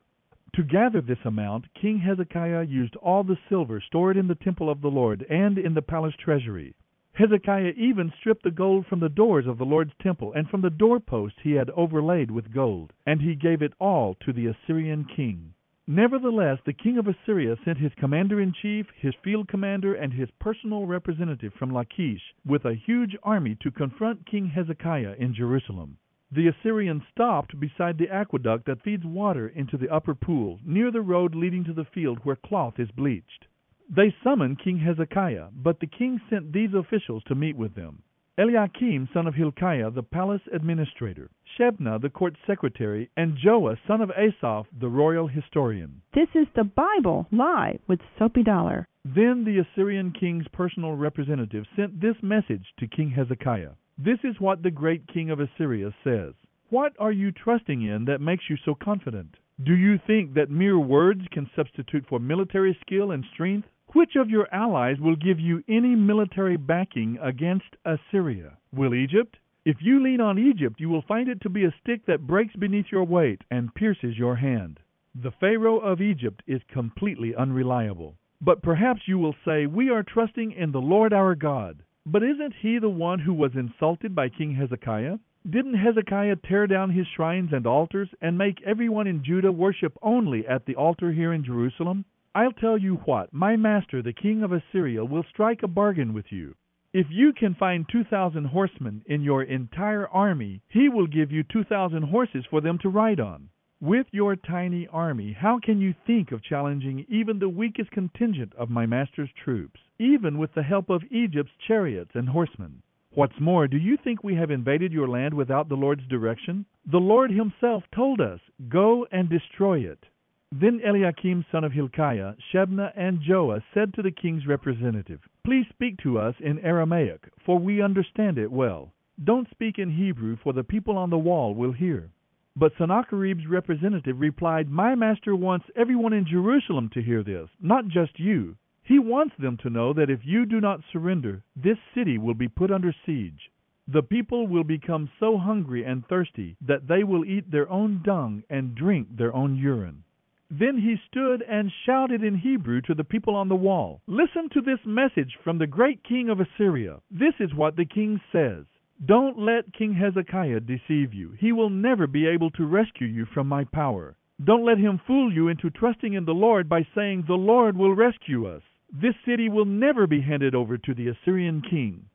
To 0.55 0.63
gather 0.63 0.99
this 0.99 1.23
amount, 1.25 1.71
King 1.75 1.99
Hezekiah 1.99 2.63
used 2.63 2.95
all 2.95 3.23
the 3.23 3.37
silver 3.47 3.79
stored 3.79 4.17
in 4.17 4.27
the 4.27 4.33
temple 4.33 4.67
of 4.67 4.81
the 4.81 4.89
Lord 4.89 5.27
and 5.29 5.59
in 5.59 5.75
the 5.75 5.83
palace 5.83 6.15
treasury. 6.15 6.73
Hezekiah 7.13 7.73
even 7.77 8.11
stripped 8.19 8.41
the 8.41 8.49
gold 8.49 8.87
from 8.87 8.99
the 8.99 9.09
doors 9.09 9.45
of 9.45 9.59
the 9.59 9.65
Lord's 9.65 9.93
temple, 10.01 10.33
and 10.33 10.49
from 10.49 10.61
the 10.61 10.71
doorposts 10.71 11.37
he 11.43 11.51
had 11.51 11.69
overlaid 11.69 12.31
with 12.31 12.51
gold, 12.51 12.93
and 13.05 13.21
he 13.21 13.35
gave 13.35 13.61
it 13.61 13.73
all 13.79 14.15
to 14.25 14.33
the 14.33 14.47
Assyrian 14.47 15.05
king. 15.05 15.53
Nevertheless, 15.91 16.59
the 16.67 16.73
king 16.73 16.99
of 16.99 17.07
Assyria 17.07 17.57
sent 17.65 17.79
his 17.79 17.91
commander 17.95 18.39
in 18.39 18.53
chief, 18.53 18.85
his 18.95 19.15
field 19.23 19.47
commander, 19.47 19.95
and 19.95 20.13
his 20.13 20.29
personal 20.39 20.85
representative 20.85 21.51
from 21.55 21.73
Lachish 21.73 22.21
with 22.45 22.63
a 22.65 22.75
huge 22.75 23.17
army 23.23 23.57
to 23.63 23.71
confront 23.71 24.27
King 24.27 24.45
Hezekiah 24.45 25.15
in 25.17 25.33
Jerusalem. 25.33 25.97
The 26.31 26.47
Assyrians 26.47 27.01
stopped 27.09 27.59
beside 27.59 27.97
the 27.97 28.07
aqueduct 28.07 28.67
that 28.67 28.83
feeds 28.83 29.03
water 29.03 29.47
into 29.47 29.77
the 29.77 29.89
upper 29.89 30.13
pool, 30.13 30.59
near 30.63 30.91
the 30.91 31.01
road 31.01 31.33
leading 31.33 31.63
to 31.63 31.73
the 31.73 31.85
field 31.85 32.19
where 32.21 32.35
cloth 32.35 32.79
is 32.79 32.91
bleached. 32.91 33.47
They 33.89 34.13
summoned 34.23 34.59
King 34.59 34.77
Hezekiah, 34.77 35.47
but 35.55 35.79
the 35.79 35.87
king 35.87 36.21
sent 36.29 36.53
these 36.53 36.75
officials 36.75 37.23
to 37.23 37.33
meet 37.33 37.57
with 37.57 37.73
them. 37.73 38.03
Eliakim 38.39 39.09
son 39.13 39.27
of 39.27 39.35
Hilkiah 39.35 39.91
the 39.91 40.01
palace 40.01 40.41
administrator, 40.53 41.29
Shebna 41.57 42.01
the 42.01 42.09
court 42.09 42.37
secretary, 42.47 43.09
and 43.17 43.37
Joah 43.37 43.77
son 43.85 43.99
of 43.99 44.11
Asaph 44.11 44.65
the 44.79 44.87
royal 44.87 45.27
historian. 45.27 46.01
This 46.13 46.29
is 46.33 46.47
the 46.55 46.63
Bible 46.63 47.27
live 47.33 47.81
with 47.89 47.99
Soapy 48.17 48.43
Dollar. 48.43 48.87
Then 49.03 49.43
the 49.43 49.59
Assyrian 49.59 50.13
king's 50.17 50.47
personal 50.53 50.93
representative 50.93 51.65
sent 51.75 51.99
this 51.99 52.15
message 52.21 52.65
to 52.79 52.87
King 52.87 53.11
Hezekiah. 53.11 53.71
This 53.97 54.19
is 54.23 54.39
what 54.39 54.63
the 54.63 54.71
great 54.71 55.05
king 55.13 55.31
of 55.31 55.41
Assyria 55.41 55.93
says. 56.05 56.33
What 56.69 56.93
are 56.97 57.11
you 57.11 57.33
trusting 57.33 57.81
in 57.81 58.05
that 58.05 58.21
makes 58.21 58.45
you 58.49 58.55
so 58.63 58.73
confident? 58.73 59.35
Do 59.65 59.75
you 59.75 59.99
think 60.07 60.35
that 60.35 60.49
mere 60.49 60.79
words 60.79 61.23
can 61.33 61.49
substitute 61.57 62.05
for 62.07 62.19
military 62.19 62.77
skill 62.85 63.11
and 63.11 63.25
strength? 63.33 63.67
Which 63.93 64.15
of 64.15 64.29
your 64.29 64.47
allies 64.53 64.99
will 64.99 65.15
give 65.15 65.39
you 65.39 65.63
any 65.67 65.95
military 65.95 66.57
backing 66.57 67.17
against 67.23 67.75
Assyria? 67.83 68.55
Will 68.71 68.93
Egypt? 68.93 69.39
If 69.65 69.77
you 69.81 69.99
lean 69.99 70.21
on 70.21 70.37
Egypt, 70.37 70.79
you 70.79 70.89
will 70.89 71.01
find 71.01 71.27
it 71.27 71.41
to 71.41 71.49
be 71.49 71.65
a 71.65 71.73
stick 71.81 72.05
that 72.05 72.27
breaks 72.27 72.55
beneath 72.55 72.91
your 72.91 73.03
weight 73.03 73.41
and 73.49 73.73
pierces 73.73 74.15
your 74.15 74.35
hand. 74.35 74.79
The 75.15 75.31
Pharaoh 75.31 75.79
of 75.79 76.01
Egypt 76.01 76.43
is 76.45 76.61
completely 76.71 77.33
unreliable. 77.33 78.15
But 78.39 78.61
perhaps 78.61 79.07
you 79.07 79.17
will 79.17 79.35
say, 79.43 79.65
We 79.65 79.89
are 79.89 80.03
trusting 80.03 80.51
in 80.51 80.71
the 80.71 80.79
Lord 80.79 81.11
our 81.11 81.33
God. 81.33 81.81
But 82.05 82.21
isn't 82.21 82.53
he 82.61 82.77
the 82.77 82.89
one 82.89 83.17
who 83.17 83.33
was 83.33 83.55
insulted 83.55 84.13
by 84.13 84.29
King 84.29 84.53
Hezekiah? 84.53 85.17
Didn't 85.49 85.73
Hezekiah 85.73 86.35
tear 86.47 86.67
down 86.67 86.91
his 86.91 87.07
shrines 87.07 87.51
and 87.51 87.65
altars 87.65 88.09
and 88.21 88.37
make 88.37 88.61
everyone 88.61 89.07
in 89.07 89.23
Judah 89.23 89.51
worship 89.51 89.97
only 90.03 90.45
at 90.45 90.67
the 90.67 90.75
altar 90.75 91.11
here 91.11 91.33
in 91.33 91.43
Jerusalem? 91.43 92.05
I'll 92.35 92.51
tell 92.51 92.77
you 92.77 92.95
what, 93.05 93.33
my 93.33 93.55
master, 93.55 94.03
the 94.03 94.13
king 94.13 94.43
of 94.43 94.51
Assyria, 94.51 95.03
will 95.03 95.23
strike 95.23 95.63
a 95.63 95.67
bargain 95.67 96.13
with 96.13 96.31
you. 96.31 96.53
If 96.93 97.07
you 97.09 97.33
can 97.33 97.55
find 97.55 97.87
2,000 97.91 98.45
horsemen 98.45 99.03
in 99.07 99.21
your 99.21 99.43
entire 99.43 100.07
army, 100.07 100.61
he 100.67 100.89
will 100.89 101.07
give 101.07 101.31
you 101.31 101.43
2,000 101.43 102.03
horses 102.03 102.45
for 102.49 102.61
them 102.61 102.77
to 102.79 102.89
ride 102.89 103.19
on. 103.19 103.49
With 103.81 104.07
your 104.11 104.35
tiny 104.35 104.87
army, 104.87 105.33
how 105.33 105.59
can 105.59 105.79
you 105.79 105.95
think 106.05 106.31
of 106.31 106.43
challenging 106.43 107.05
even 107.09 107.39
the 107.39 107.49
weakest 107.49 107.89
contingent 107.91 108.53
of 108.55 108.69
my 108.69 108.85
master's 108.85 109.31
troops, 109.31 109.79
even 109.97 110.37
with 110.37 110.53
the 110.53 110.63
help 110.63 110.89
of 110.89 111.03
Egypt's 111.09 111.53
chariots 111.67 112.11
and 112.13 112.29
horsemen? 112.29 112.83
What's 113.11 113.39
more, 113.39 113.67
do 113.67 113.77
you 113.77 113.97
think 113.97 114.23
we 114.23 114.35
have 114.35 114.51
invaded 114.51 114.91
your 114.91 115.07
land 115.07 115.33
without 115.33 115.67
the 115.67 115.77
Lord's 115.77 116.05
direction? 116.07 116.65
The 116.85 116.99
Lord 116.99 117.31
himself 117.31 117.83
told 117.91 118.21
us, 118.21 118.39
Go 118.67 119.07
and 119.11 119.29
destroy 119.29 119.79
it. 119.79 120.05
Then 120.51 120.81
Eliakim 120.83 121.45
son 121.51 121.63
of 121.63 121.73
Hilkiah, 121.73 122.33
Shebna, 122.51 122.91
and 122.95 123.21
Joah 123.21 123.61
said 123.71 123.93
to 123.93 124.01
the 124.01 124.09
king's 124.09 124.47
representative, 124.47 125.21
Please 125.45 125.67
speak 125.69 125.97
to 125.97 126.17
us 126.17 126.33
in 126.39 126.57
Aramaic, 126.57 127.29
for 127.45 127.59
we 127.59 127.83
understand 127.83 128.39
it 128.39 128.51
well. 128.51 128.91
Don't 129.23 129.47
speak 129.51 129.77
in 129.77 129.91
Hebrew, 129.91 130.37
for 130.37 130.51
the 130.51 130.63
people 130.63 130.97
on 130.97 131.11
the 131.11 131.19
wall 131.19 131.53
will 131.53 131.71
hear. 131.71 132.09
But 132.55 132.75
Sennacherib's 132.79 133.45
representative 133.45 134.19
replied, 134.19 134.71
My 134.71 134.95
master 134.95 135.35
wants 135.35 135.69
everyone 135.75 136.13
in 136.13 136.25
Jerusalem 136.25 136.89
to 136.95 137.01
hear 137.03 137.21
this, 137.21 137.47
not 137.61 137.87
just 137.87 138.19
you. 138.19 138.57
He 138.81 138.97
wants 138.97 139.35
them 139.37 139.55
to 139.57 139.69
know 139.69 139.93
that 139.93 140.09
if 140.09 140.25
you 140.25 140.47
do 140.47 140.59
not 140.59 140.81
surrender, 140.91 141.43
this 141.55 141.77
city 141.93 142.17
will 142.17 142.33
be 142.33 142.47
put 142.47 142.71
under 142.71 142.91
siege. 143.05 143.51
The 143.87 144.01
people 144.01 144.47
will 144.47 144.63
become 144.63 145.11
so 145.19 145.37
hungry 145.37 145.83
and 145.83 146.07
thirsty 146.07 146.57
that 146.61 146.87
they 146.87 147.03
will 147.03 147.23
eat 147.23 147.51
their 147.51 147.69
own 147.69 148.01
dung 148.03 148.41
and 148.49 148.73
drink 148.73 149.15
their 149.15 149.35
own 149.35 149.55
urine. 149.55 150.03
Then 150.51 150.77
he 150.77 150.95
stood 151.07 151.43
and 151.43 151.71
shouted 151.85 152.23
in 152.23 152.35
Hebrew 152.35 152.81
to 152.81 152.95
the 152.95 153.03
people 153.03 153.35
on 153.35 153.49
the 153.49 153.55
wall, 153.55 154.01
Listen 154.07 154.49
to 154.49 154.61
this 154.61 154.79
message 154.83 155.37
from 155.43 155.59
the 155.59 155.67
great 155.67 156.03
king 156.03 156.29
of 156.29 156.39
Assyria. 156.39 157.01
This 157.11 157.35
is 157.39 157.53
what 157.53 157.75
the 157.75 157.85
king 157.85 158.19
says. 158.31 158.65
Don't 159.05 159.37
let 159.37 159.73
King 159.73 159.93
Hezekiah 159.93 160.61
deceive 160.61 161.13
you. 161.13 161.31
He 161.39 161.51
will 161.51 161.69
never 161.69 162.07
be 162.07 162.27
able 162.27 162.49
to 162.51 162.65
rescue 162.65 163.07
you 163.07 163.25
from 163.25 163.47
my 163.47 163.63
power. 163.63 164.17
Don't 164.43 164.65
let 164.65 164.77
him 164.77 164.99
fool 165.05 165.31
you 165.31 165.49
into 165.49 165.69
trusting 165.69 166.13
in 166.13 166.25
the 166.25 166.33
Lord 166.33 166.67
by 166.67 166.85
saying, 166.95 167.25
The 167.27 167.35
Lord 167.35 167.77
will 167.77 167.93
rescue 167.93 168.47
us. 168.47 168.63
This 168.91 169.15
city 169.25 169.49
will 169.49 169.65
never 169.65 170.07
be 170.07 170.21
handed 170.21 170.55
over 170.55 170.77
to 170.77 170.93
the 170.93 171.09
Assyrian 171.09 171.61
king. 171.61 172.09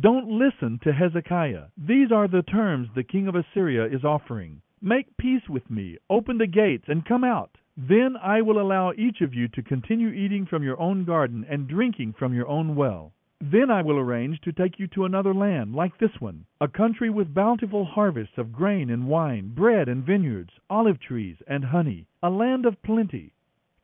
Don't 0.00 0.28
listen 0.28 0.80
to 0.82 0.92
Hezekiah. 0.92 1.68
These 1.78 2.10
are 2.10 2.28
the 2.28 2.42
terms 2.42 2.88
the 2.94 3.04
king 3.04 3.28
of 3.28 3.36
Assyria 3.36 3.86
is 3.86 4.04
offering. 4.04 4.60
Make 4.82 5.16
peace 5.16 5.48
with 5.48 5.70
me, 5.70 5.98
open 6.10 6.38
the 6.38 6.46
gates, 6.46 6.84
and 6.88 7.04
come 7.04 7.24
out. 7.24 7.56
Then 7.76 8.16
I 8.16 8.40
will 8.40 8.58
allow 8.58 8.94
each 8.94 9.20
of 9.20 9.34
you 9.34 9.48
to 9.48 9.62
continue 9.62 10.08
eating 10.08 10.46
from 10.46 10.62
your 10.62 10.80
own 10.80 11.04
garden 11.04 11.44
and 11.46 11.68
drinking 11.68 12.14
from 12.14 12.32
your 12.32 12.48
own 12.48 12.74
well. 12.74 13.12
Then 13.38 13.70
I 13.70 13.82
will 13.82 13.98
arrange 13.98 14.40
to 14.40 14.52
take 14.52 14.78
you 14.78 14.86
to 14.88 15.04
another 15.04 15.34
land 15.34 15.74
like 15.74 15.98
this 15.98 16.18
one, 16.18 16.46
a 16.58 16.68
country 16.68 17.10
with 17.10 17.34
bountiful 17.34 17.84
harvests 17.84 18.38
of 18.38 18.50
grain 18.50 18.88
and 18.88 19.06
wine, 19.06 19.48
bread 19.48 19.90
and 19.90 20.02
vineyards, 20.02 20.54
olive 20.70 20.98
trees 20.98 21.36
and 21.46 21.66
honey, 21.66 22.06
a 22.22 22.30
land 22.30 22.64
of 22.64 22.82
plenty. 22.82 23.34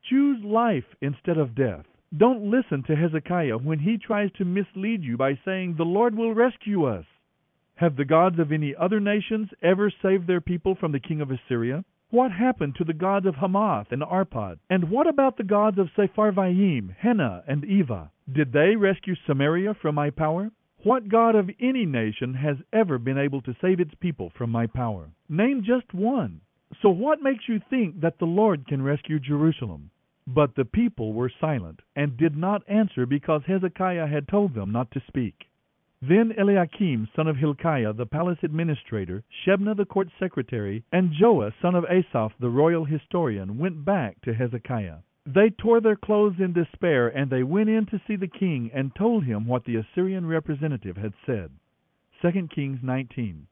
Choose 0.02 0.42
life 0.42 0.96
instead 1.02 1.37
of 1.37 1.55
death. 1.55 1.85
Don't 2.16 2.50
listen 2.50 2.83
to 2.85 2.96
Hezekiah 2.96 3.59
when 3.59 3.81
he 3.81 3.98
tries 3.98 4.33
to 4.33 4.46
mislead 4.46 5.02
you 5.02 5.18
by 5.18 5.38
saying, 5.44 5.74
The 5.76 5.85
Lord 5.85 6.16
will 6.16 6.33
rescue 6.35 6.87
us. 6.87 7.05
Have 7.74 7.96
the 7.96 8.07
gods 8.07 8.38
of 8.38 8.52
any 8.52 8.74
other 8.74 9.00
nations 9.00 9.50
ever 9.61 9.90
saved 9.90 10.26
their 10.26 10.40
people 10.40 10.74
from 10.74 10.92
the 10.92 11.00
king 11.00 11.20
of 11.20 11.31
Assyria? 11.31 11.85
What 12.12 12.31
happened 12.31 12.75
to 12.75 12.85
the 12.85 12.92
gods 12.92 13.25
of 13.25 13.37
Hamath 13.37 13.90
and 13.90 14.03
Arpad? 14.03 14.59
And 14.68 14.90
what 14.90 15.07
about 15.07 15.38
the 15.38 15.44
gods 15.44 15.79
of 15.79 15.88
Sepharvaim, 15.96 16.94
Hena, 16.98 17.42
and 17.48 17.62
Ivvah? 17.62 18.11
Did 18.31 18.53
they 18.53 18.77
rescue 18.77 19.14
Samaria 19.27 19.72
from 19.81 19.94
my 19.94 20.11
power? 20.11 20.51
What 20.83 21.09
god 21.09 21.35
of 21.35 21.48
any 21.59 21.87
nation 21.87 22.35
has 22.35 22.59
ever 22.70 22.98
been 22.98 23.16
able 23.16 23.40
to 23.40 23.57
save 23.62 23.81
its 23.81 23.94
people 23.94 24.31
from 24.37 24.51
my 24.51 24.66
power? 24.66 25.09
Name 25.31 25.64
just 25.64 25.94
one. 25.94 26.42
So 26.83 26.90
what 26.90 27.22
makes 27.22 27.48
you 27.48 27.62
think 27.70 28.03
that 28.03 28.18
the 28.18 28.27
Lord 28.27 28.66
can 28.66 28.83
rescue 28.83 29.18
Jerusalem? 29.18 29.90
But 30.27 30.55
the 30.55 30.66
people 30.66 31.14
were 31.14 31.33
silent, 31.40 31.81
and 31.96 32.18
did 32.18 32.37
not 32.37 32.62
answer 32.68 33.07
because 33.07 33.40
Hezekiah 33.46 34.07
had 34.07 34.29
told 34.29 34.53
them 34.53 34.70
not 34.70 34.90
to 34.90 35.03
speak. 35.09 35.46
Then 36.04 36.32
Eliakim 36.36 37.08
son 37.14 37.28
of 37.28 37.36
Hilkiah 37.36 37.92
the 37.92 38.06
palace 38.06 38.40
administrator, 38.42 39.22
Shebna 39.46 39.76
the 39.76 39.84
court 39.84 40.08
secretary, 40.18 40.82
and 40.90 41.12
Joah 41.12 41.52
son 41.62 41.76
of 41.76 41.84
Asaph 41.84 42.32
the 42.40 42.50
royal 42.50 42.84
historian 42.84 43.56
went 43.56 43.84
back 43.84 44.20
to 44.22 44.34
Hezekiah. 44.34 44.96
They 45.24 45.50
tore 45.50 45.80
their 45.80 45.94
clothes 45.94 46.40
in 46.40 46.54
despair, 46.54 47.06
and 47.06 47.30
they 47.30 47.44
went 47.44 47.68
in 47.68 47.86
to 47.86 48.00
see 48.04 48.16
the 48.16 48.26
king 48.26 48.68
and 48.74 48.92
told 48.96 49.22
him 49.22 49.46
what 49.46 49.64
the 49.64 49.76
Assyrian 49.76 50.26
representative 50.26 50.96
had 50.96 51.12
said. 51.24 51.52
2 52.20 52.48
Kings 52.48 52.80
19. 52.82 53.46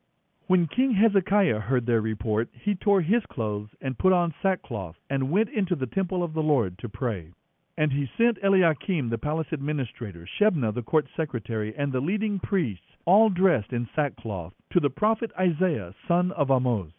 When 0.48 0.66
King 0.66 0.94
Hezekiah 0.94 1.60
heard 1.60 1.86
their 1.86 2.00
report, 2.00 2.48
he 2.52 2.74
tore 2.74 3.00
his 3.00 3.24
clothes 3.26 3.68
and 3.80 3.96
put 3.96 4.12
on 4.12 4.34
sackcloth, 4.42 4.96
and 5.08 5.30
went 5.30 5.50
into 5.50 5.76
the 5.76 5.86
temple 5.86 6.24
of 6.24 6.32
the 6.32 6.42
Lord 6.42 6.76
to 6.78 6.88
pray. 6.88 7.30
And 7.76 7.92
he 7.92 8.10
sent 8.18 8.38
Eliakim 8.42 9.10
the 9.10 9.18
palace 9.18 9.46
administrator, 9.52 10.28
Shebna 10.38 10.74
the 10.74 10.82
court 10.82 11.06
secretary, 11.16 11.74
and 11.76 11.92
the 11.92 12.00
leading 12.00 12.38
priests, 12.38 12.84
all 13.04 13.30
dressed 13.30 13.72
in 13.72 13.88
sackcloth, 13.94 14.52
to 14.72 14.80
the 14.80 14.90
prophet 14.90 15.30
Isaiah 15.38 15.94
son 16.06 16.32
of 16.32 16.50
Amoz. 16.50 16.90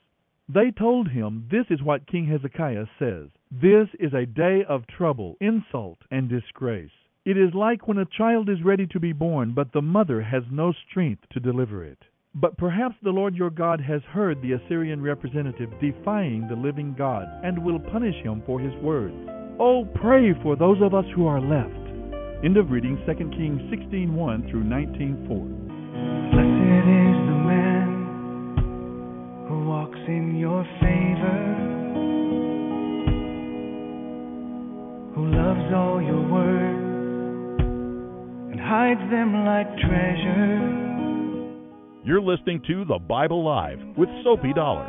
They 0.50 0.72
told 0.72 1.10
him, 1.10 1.48
This 1.50 1.68
is 1.70 1.82
what 1.82 2.08
King 2.08 2.26
Hezekiah 2.26 2.88
says 3.00 3.30
This 3.52 3.88
is 4.00 4.14
a 4.14 4.26
day 4.26 4.66
of 4.68 4.88
trouble, 4.88 5.38
insult, 5.40 6.00
and 6.10 6.28
disgrace. 6.28 6.92
It 7.24 7.38
is 7.38 7.54
like 7.54 7.88
when 7.88 8.00
a 8.00 8.06
child 8.06 8.50
is 8.50 8.64
ready 8.64 8.88
to 8.88 9.00
be 9.00 9.14
born, 9.14 9.54
but 9.54 9.72
the 9.72 9.82
mother 9.82 10.22
has 10.22 10.44
no 10.52 10.72
strength 10.72 11.24
to 11.30 11.40
deliver 11.40 11.86
it. 11.86 12.00
But 12.34 12.58
perhaps 12.58 12.96
the 13.04 13.12
Lord 13.12 13.36
your 13.36 13.50
God 13.50 13.80
has 13.82 14.02
heard 14.04 14.42
the 14.42 14.54
Assyrian 14.54 15.02
representative 15.02 15.70
defying 15.80 16.48
the 16.48 16.56
living 16.56 16.96
God, 16.98 17.28
and 17.44 17.64
will 17.64 17.80
punish 17.80 18.16
him 18.24 18.42
for 18.46 18.60
his 18.60 18.74
words. 18.82 19.41
Oh, 19.60 19.86
pray 19.96 20.34
for 20.42 20.56
those 20.56 20.82
of 20.82 20.94
us 20.94 21.06
who 21.16 21.28
are 21.28 21.40
left. 21.40 21.70
End 22.44 22.58
of 22.58 22.72
reading 22.72 22.98
2 23.06 23.32
Kings 23.32 23.62
16:1 23.70 24.50
through 24.50 24.64
19:4. 24.64 25.46
Blessed 26.32 26.88
is 26.88 27.18
the 27.28 27.40
man 27.46 27.88
who 29.48 29.66
walks 29.68 30.00
in 30.08 30.38
your 30.40 30.64
favor, 30.80 31.40
who 35.14 35.28
loves 35.28 35.74
all 35.74 36.02
your 36.02 36.22
words 36.32 37.62
and 38.52 38.60
hides 38.60 39.10
them 39.12 39.46
like 39.46 39.78
treasure. 39.78 40.60
You're 42.04 42.22
listening 42.22 42.62
to 42.66 42.84
The 42.86 42.98
Bible 42.98 43.44
Live 43.44 43.80
with 43.96 44.10
Soapy 44.24 44.54
Dollar. 44.54 44.88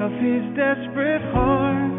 Of 0.00 0.12
his 0.12 0.42
desperate 0.56 1.20
heart, 1.34 1.92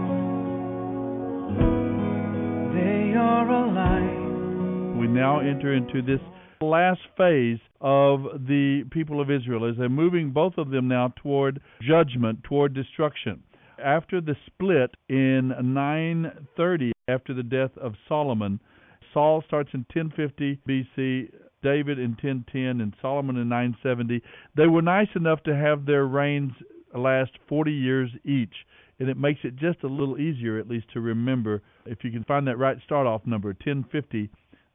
they 2.73 3.13
are 3.15 3.47
alive. 3.47 4.97
We 4.97 5.05
now 5.07 5.39
enter 5.39 5.71
into 5.75 6.01
this 6.01 6.19
last 6.61 7.01
phase 7.15 7.59
of 7.79 8.23
the 8.47 8.85
people 8.89 9.21
of 9.21 9.29
Israel 9.29 9.69
as 9.69 9.77
they're 9.77 9.87
moving 9.87 10.31
both 10.31 10.57
of 10.57 10.71
them 10.71 10.87
now 10.87 11.13
toward 11.21 11.61
judgment, 11.87 12.43
toward 12.43 12.73
destruction. 12.73 13.43
After 13.77 14.19
the 14.19 14.35
split 14.47 14.95
in 15.07 15.53
930, 15.61 16.93
after 17.07 17.35
the 17.35 17.43
death 17.43 17.77
of 17.77 17.93
Solomon, 18.09 18.59
Saul 19.13 19.43
starts 19.45 19.69
in 19.75 19.85
1050 19.93 20.59
BC, 20.67 21.31
David 21.61 21.99
in 21.99 22.11
1010 22.11 22.81
and 22.81 22.95
Solomon 22.99 23.37
in 23.37 23.47
970. 23.47 24.23
They 24.57 24.65
were 24.65 24.81
nice 24.81 25.09
enough 25.15 25.43
to 25.43 25.55
have 25.55 25.85
their 25.85 26.07
reigns 26.07 26.53
last 26.99 27.32
40 27.47 27.71
years 27.71 28.10
each, 28.23 28.54
and 28.99 29.10
it 29.10 29.17
makes 29.17 29.39
it 29.43 29.56
just 29.56 29.84
a 29.84 29.88
little 29.88 30.19
easier, 30.19 30.60
at 30.60 30.67
least, 30.67 30.88
to 30.93 31.01
remember. 31.01 31.62
If 31.86 32.04
you 32.04 32.12
can 32.12 32.23
find 32.23 32.47
that 32.47 32.58
right 32.58 32.77
start 32.84 33.08
off 33.08 33.25
number, 33.25 33.49
1050, 33.49 34.30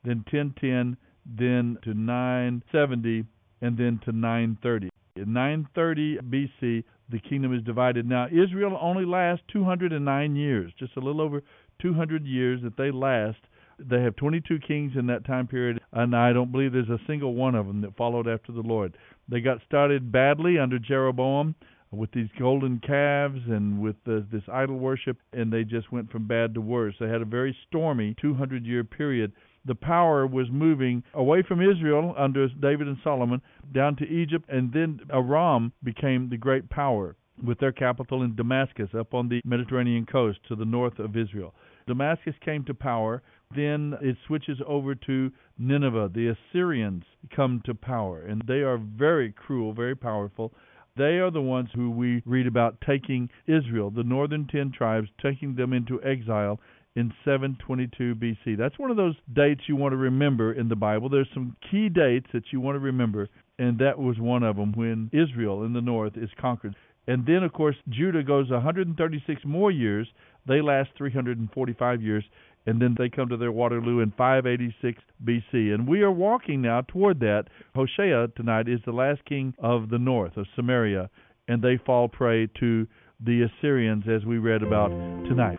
then 0.05 0.24
1010, 0.31 0.96
then 1.24 1.79
to 1.83 1.94
970, 1.94 3.24
and 3.61 3.76
then 3.76 4.00
to 4.05 4.12
930. 4.12 4.90
In 5.16 5.33
930 5.33 6.18
BC, 6.18 6.85
the 7.09 7.18
kingdom 7.20 7.55
is 7.55 7.62
divided. 7.62 8.07
Now, 8.07 8.26
Israel 8.26 8.79
only 8.81 9.05
lasts 9.05 9.44
209 9.52 10.37
years, 10.37 10.72
just 10.79 10.96
a 10.96 11.00
little 11.00 11.20
over 11.20 11.42
200 11.81 12.26
years 12.26 12.61
that 12.62 12.76
they 12.76 12.90
last. 12.90 13.38
They 13.79 14.02
have 14.02 14.16
22 14.16 14.59
kings 14.66 14.92
in 14.96 15.07
that 15.07 15.24
time 15.24 15.46
period, 15.46 15.81
and 15.92 16.16
I 16.16 16.33
don't 16.33 16.50
believe 16.50 16.72
there's 16.72 16.88
a 16.88 17.00
single 17.07 17.35
one 17.35 17.55
of 17.55 17.66
them 17.66 17.83
that 17.83 17.96
followed 17.96 18.26
after 18.26 18.52
the 18.52 18.62
Lord. 18.62 18.96
They 19.29 19.40
got 19.40 19.59
started 19.66 20.11
badly 20.11 20.59
under 20.59 20.79
Jeroboam 20.79 21.55
with 21.90 22.11
these 22.12 22.29
golden 22.38 22.81
calves 22.81 23.40
and 23.46 23.81
with 23.81 23.96
the, 24.05 24.27
this 24.31 24.42
idol 24.53 24.79
worship, 24.79 25.18
and 25.33 25.53
they 25.53 25.64
just 25.64 25.90
went 25.92 26.11
from 26.11 26.27
bad 26.27 26.55
to 26.55 26.61
worse. 26.61 26.94
They 26.99 27.09
had 27.09 27.22
a 27.22 27.27
very 27.27 27.57
stormy 27.68 28.14
200 28.20 28.64
year 28.64 28.85
period. 28.85 29.33
The 29.64 29.75
power 29.75 30.27
was 30.27 30.46
moving 30.51 31.03
away 31.14 31.42
from 31.42 31.61
Israel 31.61 32.14
under 32.16 32.49
David 32.49 32.87
and 32.87 32.99
Solomon 33.03 33.40
down 33.72 33.96
to 33.96 34.09
Egypt, 34.09 34.49
and 34.49 34.72
then 34.72 35.01
Aram 35.12 35.72
became 35.83 36.29
the 36.29 36.37
great 36.37 36.68
power 36.70 37.16
with 37.44 37.59
their 37.59 37.72
capital 37.72 38.22
in 38.22 38.35
Damascus 38.35 38.88
up 38.99 39.12
on 39.12 39.29
the 39.29 39.40
Mediterranean 39.44 40.07
coast 40.07 40.38
to 40.49 40.57
the 40.57 40.64
north 40.64 40.99
of 40.99 41.16
Israel. 41.16 41.55
Damascus 41.87 42.35
came 42.44 42.64
to 42.64 42.75
power. 42.75 43.22
Then 43.55 43.94
it 44.01 44.16
switches 44.27 44.59
over 44.66 44.94
to 44.94 45.31
Nineveh. 45.57 46.11
The 46.12 46.35
Assyrians 46.35 47.05
come 47.35 47.62
to 47.64 47.75
power, 47.75 48.22
and 48.22 48.42
they 48.49 48.62
are 48.62 48.77
very 48.77 49.31
cruel, 49.31 49.72
very 49.72 49.94
powerful. 49.94 50.53
They 50.96 51.18
are 51.18 51.30
the 51.30 51.42
ones 51.42 51.68
who 51.74 51.90
we 51.90 52.22
read 52.24 52.46
about 52.46 52.80
taking 52.87 53.28
Israel, 53.46 53.90
the 53.90 54.02
northern 54.02 54.46
ten 54.46 54.72
tribes, 54.72 55.09
taking 55.22 55.54
them 55.54 55.72
into 55.72 56.02
exile 56.02 56.59
in 56.94 57.12
722 57.24 58.14
BC. 58.14 58.56
That's 58.56 58.78
one 58.78 58.90
of 58.90 58.96
those 58.96 59.14
dates 59.35 59.62
you 59.68 59.76
want 59.76 59.92
to 59.92 59.98
remember 59.98 60.54
in 60.54 60.68
the 60.68 60.76
Bible. 60.76 61.11
There's 61.11 61.28
some 61.35 61.56
key 61.70 61.90
dates 61.90 62.26
that 62.32 62.44
you 62.52 62.61
want 62.61 62.76
to 62.76 62.80
remember, 62.80 63.28
and 63.59 63.78
that 63.78 63.98
was 63.98 64.18
one 64.18 64.42
of 64.42 64.56
them 64.56 64.72
when 64.72 65.11
Israel 65.12 65.64
in 65.64 65.74
the 65.74 65.82
north 65.82 66.16
is 66.16 66.30
conquered. 66.40 66.74
And 67.06 67.24
then, 67.26 67.42
of 67.44 67.52
course, 67.52 67.76
Judah 67.88 68.22
goes 68.22 68.50
136 68.50 69.42
more 69.44 69.70
years. 69.70 70.09
They 70.48 70.61
last 70.61 70.90
345 70.96 72.02
years, 72.02 72.24
and 72.66 72.83
then 72.83 72.94
they 72.98 73.09
come 73.09 73.29
to 73.29 73.37
their 73.37 73.52
Waterloo 73.52 74.00
in 74.00 74.12
586 74.12 75.02
BC. 75.24 75.74
And 75.74 75.88
we 75.88 76.02
are 76.02 76.11
walking 76.11 76.62
now 76.62 76.83
toward 76.83 77.20
that. 77.20 77.44
Hoshea 77.74 78.29
tonight 78.37 78.68
is 78.68 78.81
the 78.85 78.92
last 78.92 79.24
king 79.24 79.55
of 79.59 79.88
the 79.88 79.98
north, 79.98 80.37
of 80.37 80.46
Samaria, 80.55 81.09
and 81.48 81.62
they 81.62 81.79
fall 81.85 82.09
prey 82.09 82.48
to 82.61 82.87
the 83.24 83.42
Assyrians, 83.42 84.05
as 84.09 84.26
we 84.26 84.38
read 84.38 84.62
about 84.62 84.88
tonight. 85.29 85.59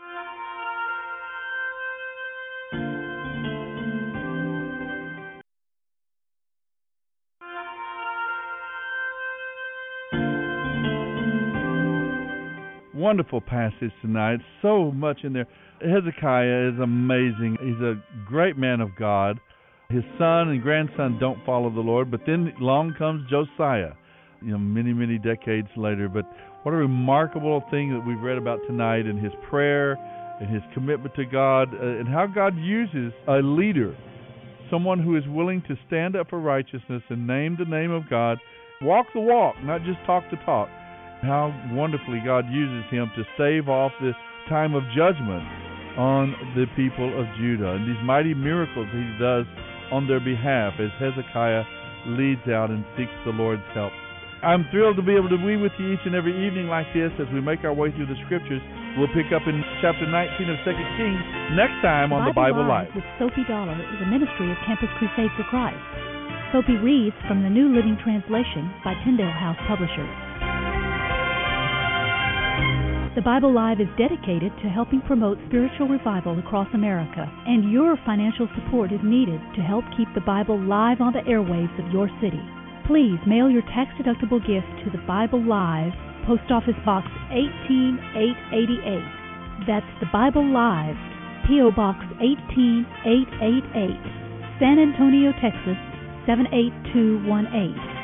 wonderful 13.07 13.39
passage 13.39 13.91
tonight. 14.01 14.39
So 14.61 14.91
much 14.91 15.19
in 15.23 15.31
there. 15.31 15.47
Hezekiah 15.81 16.71
is 16.73 16.79
amazing. 16.79 17.57
He's 17.61 17.81
a 17.81 18.01
great 18.27 18.57
man 18.57 18.81
of 18.81 18.95
God. 18.97 19.39
His 19.89 20.03
son 20.17 20.49
and 20.49 20.61
grandson 20.61 21.17
don't 21.19 21.43
follow 21.45 21.69
the 21.69 21.79
Lord, 21.79 22.11
but 22.11 22.21
then 22.25 22.53
along 22.59 22.95
comes 22.97 23.29
Josiah, 23.29 23.93
you 24.41 24.51
know, 24.51 24.57
many, 24.57 24.93
many 24.93 25.17
decades 25.17 25.69
later. 25.77 26.09
But 26.09 26.25
what 26.63 26.73
a 26.73 26.77
remarkable 26.77 27.63
thing 27.71 27.93
that 27.93 28.05
we've 28.05 28.21
read 28.21 28.37
about 28.37 28.59
tonight 28.67 29.05
in 29.05 29.17
his 29.17 29.31
prayer 29.49 29.93
and 30.41 30.53
his 30.53 30.63
commitment 30.73 31.15
to 31.15 31.25
God 31.25 31.73
uh, 31.73 31.81
and 31.81 32.07
how 32.07 32.27
God 32.27 32.57
uses 32.57 33.13
a 33.27 33.37
leader, 33.37 33.95
someone 34.69 34.99
who 34.99 35.15
is 35.15 35.23
willing 35.27 35.61
to 35.69 35.75
stand 35.87 36.15
up 36.15 36.29
for 36.29 36.39
righteousness 36.39 37.01
and 37.09 37.25
name 37.25 37.55
the 37.57 37.65
name 37.65 37.91
of 37.91 38.09
God, 38.09 38.37
walk 38.81 39.07
the 39.13 39.21
walk, 39.21 39.55
not 39.63 39.83
just 39.83 39.99
talk 40.05 40.23
the 40.29 40.37
talk 40.45 40.69
how 41.21 41.51
wonderfully 41.71 42.21
God 42.23 42.45
uses 42.51 42.85
him 42.91 43.09
to 43.15 43.23
stave 43.35 43.69
off 43.69 43.91
this 44.01 44.15
time 44.49 44.75
of 44.75 44.83
judgment 44.95 45.66
on 45.97 46.53
the 46.53 46.69
people 46.77 47.09
of 47.19 47.25
Judah 47.41 47.73
and 47.73 47.89
these 47.89 48.01
mighty 48.05 48.33
miracles 48.33 48.87
he 48.93 49.05
does 49.17 49.45
on 49.91 50.07
their 50.07 50.21
behalf 50.21 50.77
as 50.79 50.93
Hezekiah 51.01 51.65
leads 52.13 52.45
out 52.47 52.69
and 52.69 52.85
seeks 52.95 53.13
the 53.25 53.33
Lord's 53.33 53.65
help. 53.73 53.91
I'm 54.45 54.69
thrilled 54.69 55.01
to 55.01 55.05
be 55.05 55.17
able 55.17 55.33
to 55.33 55.41
be 55.41 55.57
with 55.57 55.73
you 55.81 55.97
each 55.97 56.05
and 56.05 56.13
every 56.13 56.37
evening 56.45 56.69
like 56.69 56.85
this 56.93 57.09
as 57.17 57.25
we 57.33 57.41
make 57.41 57.65
our 57.65 57.73
way 57.73 57.89
through 57.89 58.05
the 58.05 58.19
scriptures. 58.29 58.61
We'll 58.93 59.09
pick 59.09 59.33
up 59.33 59.41
in 59.49 59.57
chapter 59.81 60.05
19 60.05 60.53
of 60.53 60.57
2 60.61 60.77
Kings 61.01 61.23
next 61.57 61.81
time 61.81 62.13
on 62.13 62.29
the 62.29 62.33
Bible, 62.33 62.61
Live. 62.61 62.93
With 62.93 63.05
Soapy 63.17 63.41
Dollar 63.49 63.73
is 63.73 63.99
a 64.01 64.09
ministry 64.09 64.53
of 64.53 64.57
Campus 64.69 64.93
Crusade 65.01 65.33
for 65.33 65.45
Christ. 65.49 65.81
Soapy 66.53 66.77
reads 66.77 67.17
from 67.25 67.41
the 67.41 67.49
New 67.49 67.73
Living 67.73 67.97
Translation 68.05 68.69
by 68.85 68.93
Tyndale 69.01 69.33
House 69.33 69.57
Publishers. 69.65 70.26
The 73.17 73.25
Bible 73.25 73.49
Live 73.51 73.81
is 73.81 73.89
dedicated 73.97 74.53
to 74.61 74.69
helping 74.69 75.01
promote 75.01 75.39
spiritual 75.49 75.87
revival 75.87 76.37
across 76.37 76.67
America, 76.75 77.25
and 77.47 77.71
your 77.71 77.97
financial 78.05 78.47
support 78.53 78.93
is 78.93 78.99
needed 79.01 79.41
to 79.57 79.65
help 79.65 79.83
keep 79.97 80.05
the 80.13 80.21
Bible 80.21 80.61
live 80.61 81.01
on 81.01 81.13
the 81.13 81.25
airwaves 81.25 81.73
of 81.81 81.91
your 81.91 82.11
city. 82.21 82.37
Please 82.85 83.17
mail 83.25 83.49
your 83.49 83.63
tax 83.73 83.89
deductible 83.97 84.37
gift 84.37 84.69
to 84.85 84.93
the 84.93 85.01
Bible 85.09 85.41
Live, 85.41 85.97
Post 86.29 86.45
Office 86.53 86.77
Box 86.85 87.09
18888. 87.33 89.65
That's 89.65 89.89
the 89.97 90.13
Bible 90.13 90.45
Live, 90.45 90.93
P.O. 91.49 91.73
Box 91.73 91.97
18888, 92.21 94.61
San 94.61 94.77
Antonio, 94.77 95.33
Texas 95.41 95.81
78218. 96.29 97.96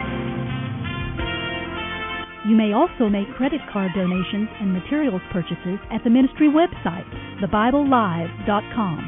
You 2.46 2.56
may 2.58 2.74
also 2.74 3.08
make 3.08 3.32
credit 3.36 3.62
card 3.72 3.92
donations 3.96 4.50
and 4.60 4.74
materials 4.74 5.22
purchases 5.32 5.80
at 5.92 6.04
the 6.04 6.10
ministry 6.10 6.50
website, 6.50 7.08
thebiblelive.com. 7.40 9.00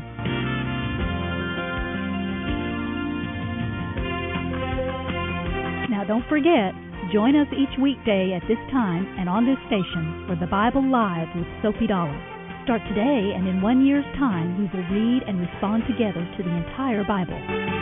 Now 5.92 6.06
don't 6.08 6.24
forget, 6.30 6.72
join 7.12 7.36
us 7.36 7.48
each 7.52 7.78
weekday 7.82 8.32
at 8.32 8.48
this 8.48 8.60
time 8.72 9.06
and 9.20 9.28
on 9.28 9.46
this 9.46 9.60
station 9.68 10.24
for 10.28 10.40
the 10.40 10.48
Bible 10.48 10.84
Live 10.90 11.28
with 11.36 11.48
Soapy 11.62 11.88
Dollar. 11.88 12.16
Start 12.64 12.82
today, 12.88 13.36
and 13.36 13.48
in 13.48 13.62
one 13.62 13.86
year's 13.86 14.08
time, 14.16 14.58
we 14.58 14.64
will 14.72 14.88
read 14.90 15.24
and 15.28 15.40
respond 15.40 15.84
together 15.88 16.26
to 16.38 16.42
the 16.42 16.50
entire 16.50 17.04
Bible. 17.04 17.75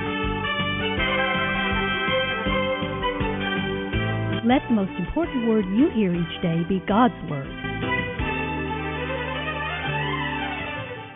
Let 4.46 4.60
the 4.68 4.76
most 4.76 4.92
important 5.00 5.48
word 5.48 5.64
you 5.72 5.88
hear 5.96 6.14
each 6.14 6.42
day 6.42 6.68
be 6.68 6.84
God's 6.86 7.16
Word. 7.32 7.48